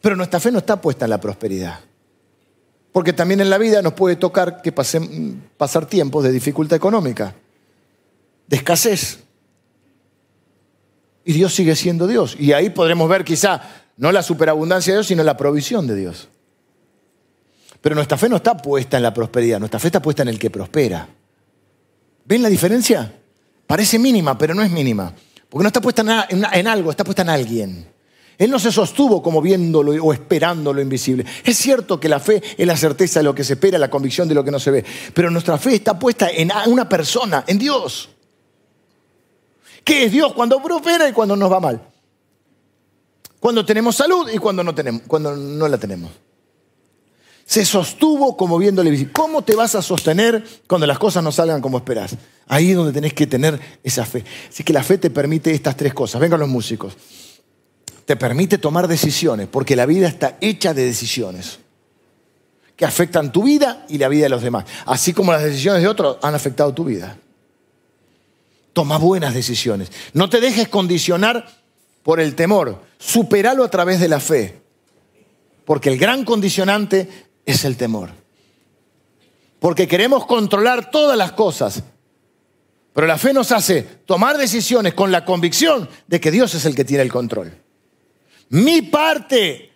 [0.00, 1.80] Pero nuestra fe no está puesta en la prosperidad.
[2.92, 7.34] Porque también en la vida nos puede tocar que pasen, pasar tiempos de dificultad económica,
[8.46, 9.24] de escasez.
[11.24, 12.36] Y Dios sigue siendo Dios.
[12.38, 13.60] Y ahí podremos ver quizá
[13.96, 16.28] no la superabundancia de Dios, sino la provisión de Dios.
[17.80, 20.38] Pero nuestra fe no está puesta en la prosperidad, nuestra fe está puesta en el
[20.38, 21.08] que prospera.
[22.24, 23.12] ¿Ven la diferencia?
[23.66, 25.12] Parece mínima, pero no es mínima.
[25.48, 27.86] Porque no está puesta en, algo, está puesta en alguien.
[28.38, 31.24] Él no se sostuvo como viéndolo o esperando lo invisible.
[31.44, 34.28] Es cierto que la fe es la certeza de lo que se espera, la convicción
[34.28, 34.84] de lo que no se ve.
[35.12, 38.08] Pero nuestra fe está puesta en una persona, en Dios.
[39.84, 41.80] ¿Qué es Dios cuando prospera y cuando nos va mal?
[43.38, 46.10] Cuando tenemos salud y cuando no, tenemos, cuando no la tenemos.
[47.44, 49.10] Se sostuvo como viéndole.
[49.12, 52.16] ¿Cómo te vas a sostener cuando las cosas no salgan como esperás?
[52.46, 54.24] Ahí es donde tenés que tener esa fe.
[54.48, 56.20] Así que la fe te permite estas tres cosas.
[56.20, 56.96] Vengan los músicos
[58.10, 61.60] te permite tomar decisiones, porque la vida está hecha de decisiones
[62.74, 65.86] que afectan tu vida y la vida de los demás, así como las decisiones de
[65.86, 67.16] otros han afectado tu vida.
[68.72, 69.90] Toma buenas decisiones.
[70.12, 71.46] No te dejes condicionar
[72.02, 72.82] por el temor.
[72.98, 74.60] Superalo a través de la fe.
[75.64, 77.08] Porque el gran condicionante
[77.44, 78.10] es el temor.
[79.58, 81.82] Porque queremos controlar todas las cosas.
[82.92, 86.74] Pero la fe nos hace tomar decisiones con la convicción de que Dios es el
[86.74, 87.52] que tiene el control.
[88.48, 89.72] Mi parte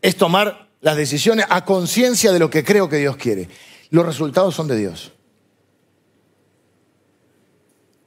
[0.00, 3.48] es tomar las decisiones a conciencia de lo que creo que Dios quiere.
[3.90, 5.12] Los resultados son de Dios.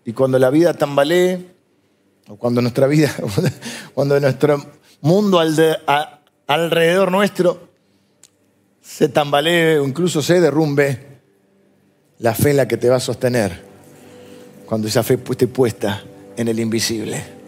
[0.05, 1.45] Y cuando la vida tambalee,
[2.27, 3.13] o cuando nuestra vida,
[3.93, 4.63] cuando nuestro
[5.01, 5.39] mundo
[6.47, 7.69] alrededor nuestro
[8.81, 11.13] se tambalee o incluso se derrumbe,
[12.19, 13.63] la fe en la que te va a sostener,
[14.65, 16.03] cuando esa fe esté puesta
[16.37, 17.43] en el invisible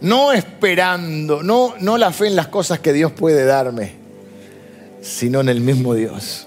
[0.00, 3.92] no esperando, no, no la fe en las cosas que Dios puede darme,
[5.02, 6.46] sino en el mismo Dios.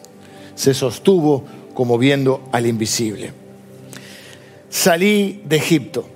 [0.55, 3.33] Se sostuvo como viendo al invisible.
[4.69, 6.07] Salí de Egipto.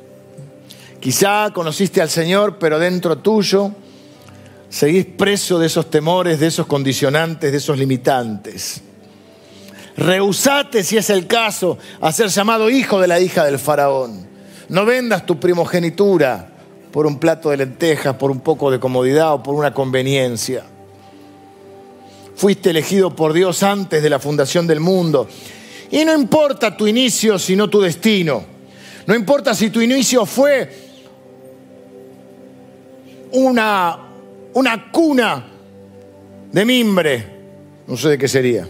[0.99, 3.72] Quizá conociste al Señor, pero dentro tuyo
[4.70, 8.82] seguís preso de esos temores, de esos condicionantes, de esos limitantes.
[9.97, 14.28] Rehusate, si es el caso, a ser llamado hijo de la hija del faraón.
[14.70, 16.49] No vendas tu primogenitura
[16.91, 20.64] por un plato de lentejas, por un poco de comodidad o por una conveniencia.
[22.36, 25.28] Fuiste elegido por Dios antes de la fundación del mundo.
[25.92, 28.44] Y no importa tu inicio, sino tu destino.
[29.06, 30.70] No importa si tu inicio fue
[33.32, 34.00] una,
[34.54, 35.46] una cuna
[36.52, 37.26] de mimbre.
[37.88, 38.68] No sé de qué sería.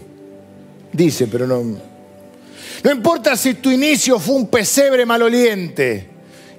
[0.92, 1.62] Dice, pero no.
[2.82, 6.08] No importa si tu inicio fue un pesebre maloliente.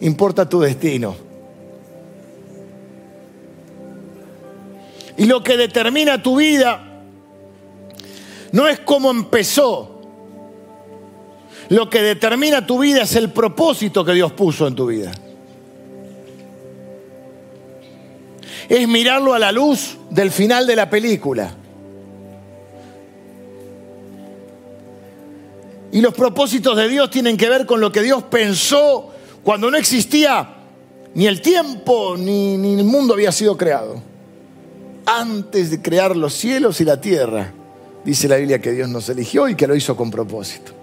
[0.02, 1.16] Importa tu destino.
[5.18, 6.82] Y lo que determina tu vida
[8.52, 9.95] no es cómo empezó.
[11.70, 15.12] Lo que determina tu vida es el propósito que Dios puso en tu vida.
[18.70, 21.56] Es mirarlo a la luz del final de la película.
[25.92, 29.12] Y los propósitos de Dios tienen que ver con lo que Dios pensó
[29.44, 30.50] cuando no existía
[31.14, 34.02] ni el tiempo ni, ni el mundo había sido creado
[35.06, 37.54] antes de crear los cielos y la tierra.
[38.04, 40.75] Dice la Biblia que Dios nos eligió y que lo hizo con propósito.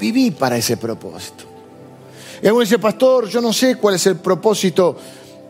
[0.00, 1.44] Viví para ese propósito.
[2.42, 4.96] Y alguien dice, pastor, yo no sé cuál es el propósito.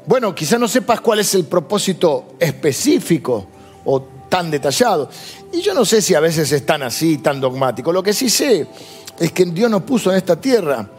[0.06, 3.46] Bueno, quizás no sepas cuál es el propósito específico
[3.84, 5.08] o tan detallado.
[5.52, 7.92] Y yo no sé si a veces es tan así, tan dogmático.
[7.92, 8.66] Lo que sí sé
[9.18, 10.90] es que Dios nos puso en esta tierra,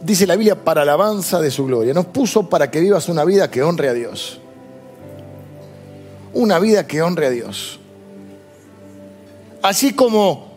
[0.00, 1.94] dice la Biblia, para alabanza de su gloria.
[1.94, 4.40] Nos puso para que vivas una vida que honre a Dios
[6.32, 7.78] una vida que honre a Dios.
[9.62, 10.52] Así como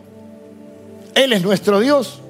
[1.14, 2.20] Él es nuestro Dios,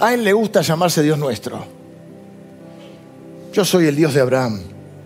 [0.00, 1.64] a Él le gusta llamarse Dios nuestro.
[3.52, 4.60] Yo soy el Dios de Abraham.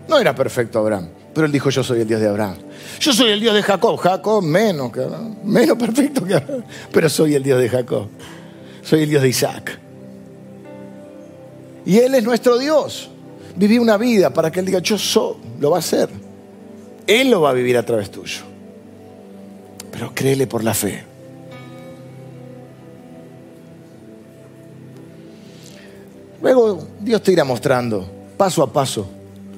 [0.07, 2.55] No era perfecto Abraham, pero Él dijo yo soy el Dios de Abraham.
[2.99, 3.97] Yo soy el Dios de Jacob.
[3.97, 8.07] Jacob menos que Abraham, menos perfecto que Abraham, pero soy el Dios de Jacob.
[8.83, 9.79] Soy el Dios de Isaac.
[11.85, 13.09] Y Él es nuestro Dios.
[13.55, 16.09] Viví una vida para que Él diga, yo soy, lo va a hacer.
[17.07, 18.41] Él lo va a vivir a través tuyo.
[19.91, 21.10] Pero créele por la fe.
[26.41, 29.07] Luego Dios te irá mostrando paso a paso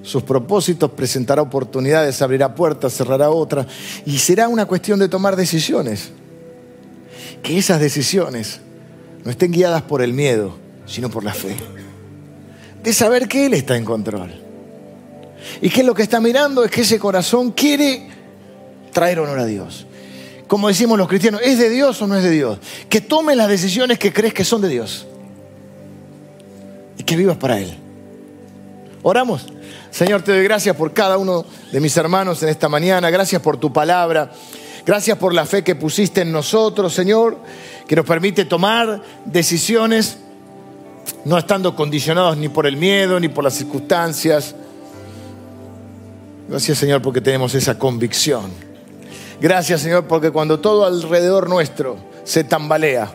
[0.04, 3.66] sus propósitos, presentará oportunidades, abrirá puertas, cerrará otras
[4.06, 6.12] y será una cuestión de tomar decisiones.
[7.42, 8.60] Que esas decisiones
[9.24, 10.56] no estén guiadas por el miedo,
[10.86, 11.56] sino por la fe.
[12.84, 14.34] De saber que Él está en control.
[15.62, 18.10] Y que lo que está mirando es que ese corazón quiere
[18.92, 19.86] traer honor a Dios.
[20.48, 22.60] Como decimos los cristianos, ¿es de Dios o no es de Dios?
[22.90, 25.08] Que tome las decisiones que crees que son de Dios.
[27.18, 27.74] Vivas para Él.
[29.02, 29.46] Oramos.
[29.92, 33.10] Señor, te doy gracias por cada uno de mis hermanos en esta mañana.
[33.10, 34.32] Gracias por tu palabra.
[34.86, 37.38] Gracias por la fe que pusiste en nosotros, Señor,
[37.88, 40.18] que nos permite tomar decisiones
[41.26, 44.56] no estando condicionados ni por el miedo, ni por las circunstancias.
[46.50, 48.52] Gracias, Señor, porque tenemos esa convicción.
[49.40, 53.12] Gracias, Señor, porque cuando todo alrededor nuestro se tambalea,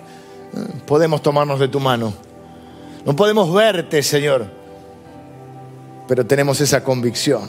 [0.87, 2.28] podemos tomarnos de tu mano.
[3.05, 4.47] No podemos verte, Señor,
[6.07, 7.49] pero tenemos esa convicción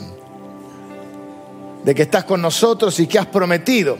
[1.84, 3.96] de que estás con nosotros y que has prometido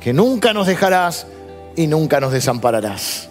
[0.00, 1.26] que nunca nos dejarás
[1.76, 3.28] y nunca nos desampararás.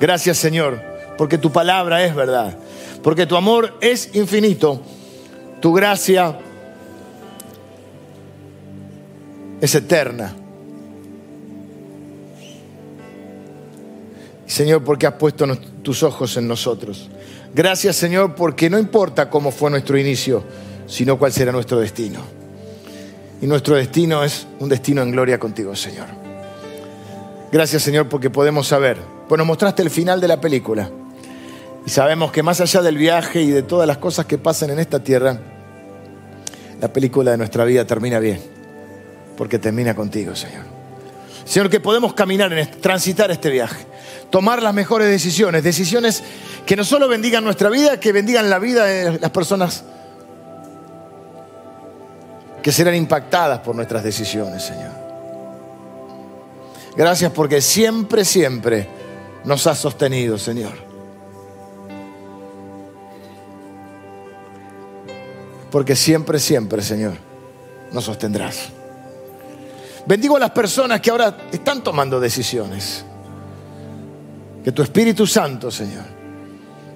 [0.00, 0.80] Gracias, Señor,
[1.16, 2.56] porque tu palabra es verdad,
[3.02, 4.82] porque tu amor es infinito,
[5.60, 6.38] tu gracia
[9.60, 10.34] es eterna.
[14.46, 15.46] Señor, porque has puesto
[15.82, 17.08] tus ojos en nosotros.
[17.54, 20.42] Gracias, Señor, porque no importa cómo fue nuestro inicio,
[20.86, 22.20] sino cuál será nuestro destino.
[23.40, 26.06] Y nuestro destino es un destino en gloria contigo, Señor.
[27.52, 28.98] Gracias, Señor, porque podemos saber.
[29.28, 30.90] Pues nos mostraste el final de la película.
[31.86, 34.78] Y sabemos que más allá del viaje y de todas las cosas que pasan en
[34.78, 35.38] esta tierra,
[36.80, 38.40] la película de nuestra vida termina bien.
[39.36, 40.64] Porque termina contigo, Señor.
[41.44, 43.86] Señor, que podemos caminar, en transitar este viaje
[44.34, 46.20] tomar las mejores decisiones, decisiones
[46.66, 49.84] que no solo bendigan nuestra vida, que bendigan la vida de las personas
[52.60, 54.90] que serán impactadas por nuestras decisiones, Señor.
[56.96, 58.88] Gracias porque siempre, siempre
[59.44, 60.72] nos has sostenido, Señor.
[65.70, 67.14] Porque siempre, siempre, Señor,
[67.92, 68.70] nos sostendrás.
[70.06, 73.04] Bendigo a las personas que ahora están tomando decisiones.
[74.64, 76.04] Que tu Espíritu Santo, Señor,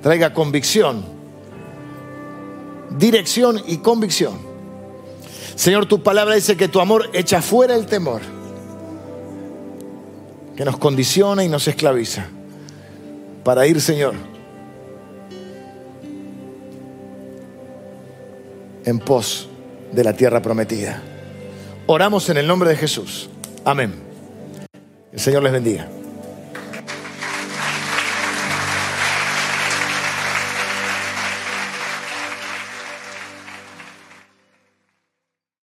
[0.03, 1.05] traiga convicción,
[2.99, 4.39] dirección y convicción.
[5.55, 8.23] Señor, tu palabra dice que tu amor echa fuera el temor,
[10.57, 12.27] que nos condiciona y nos esclaviza
[13.45, 14.15] para ir, Señor,
[18.85, 19.49] en pos
[19.93, 21.03] de la tierra prometida.
[21.87, 23.29] Oramos en el nombre de Jesús.
[23.65, 23.93] Amén.
[25.13, 25.98] El Señor les bendiga.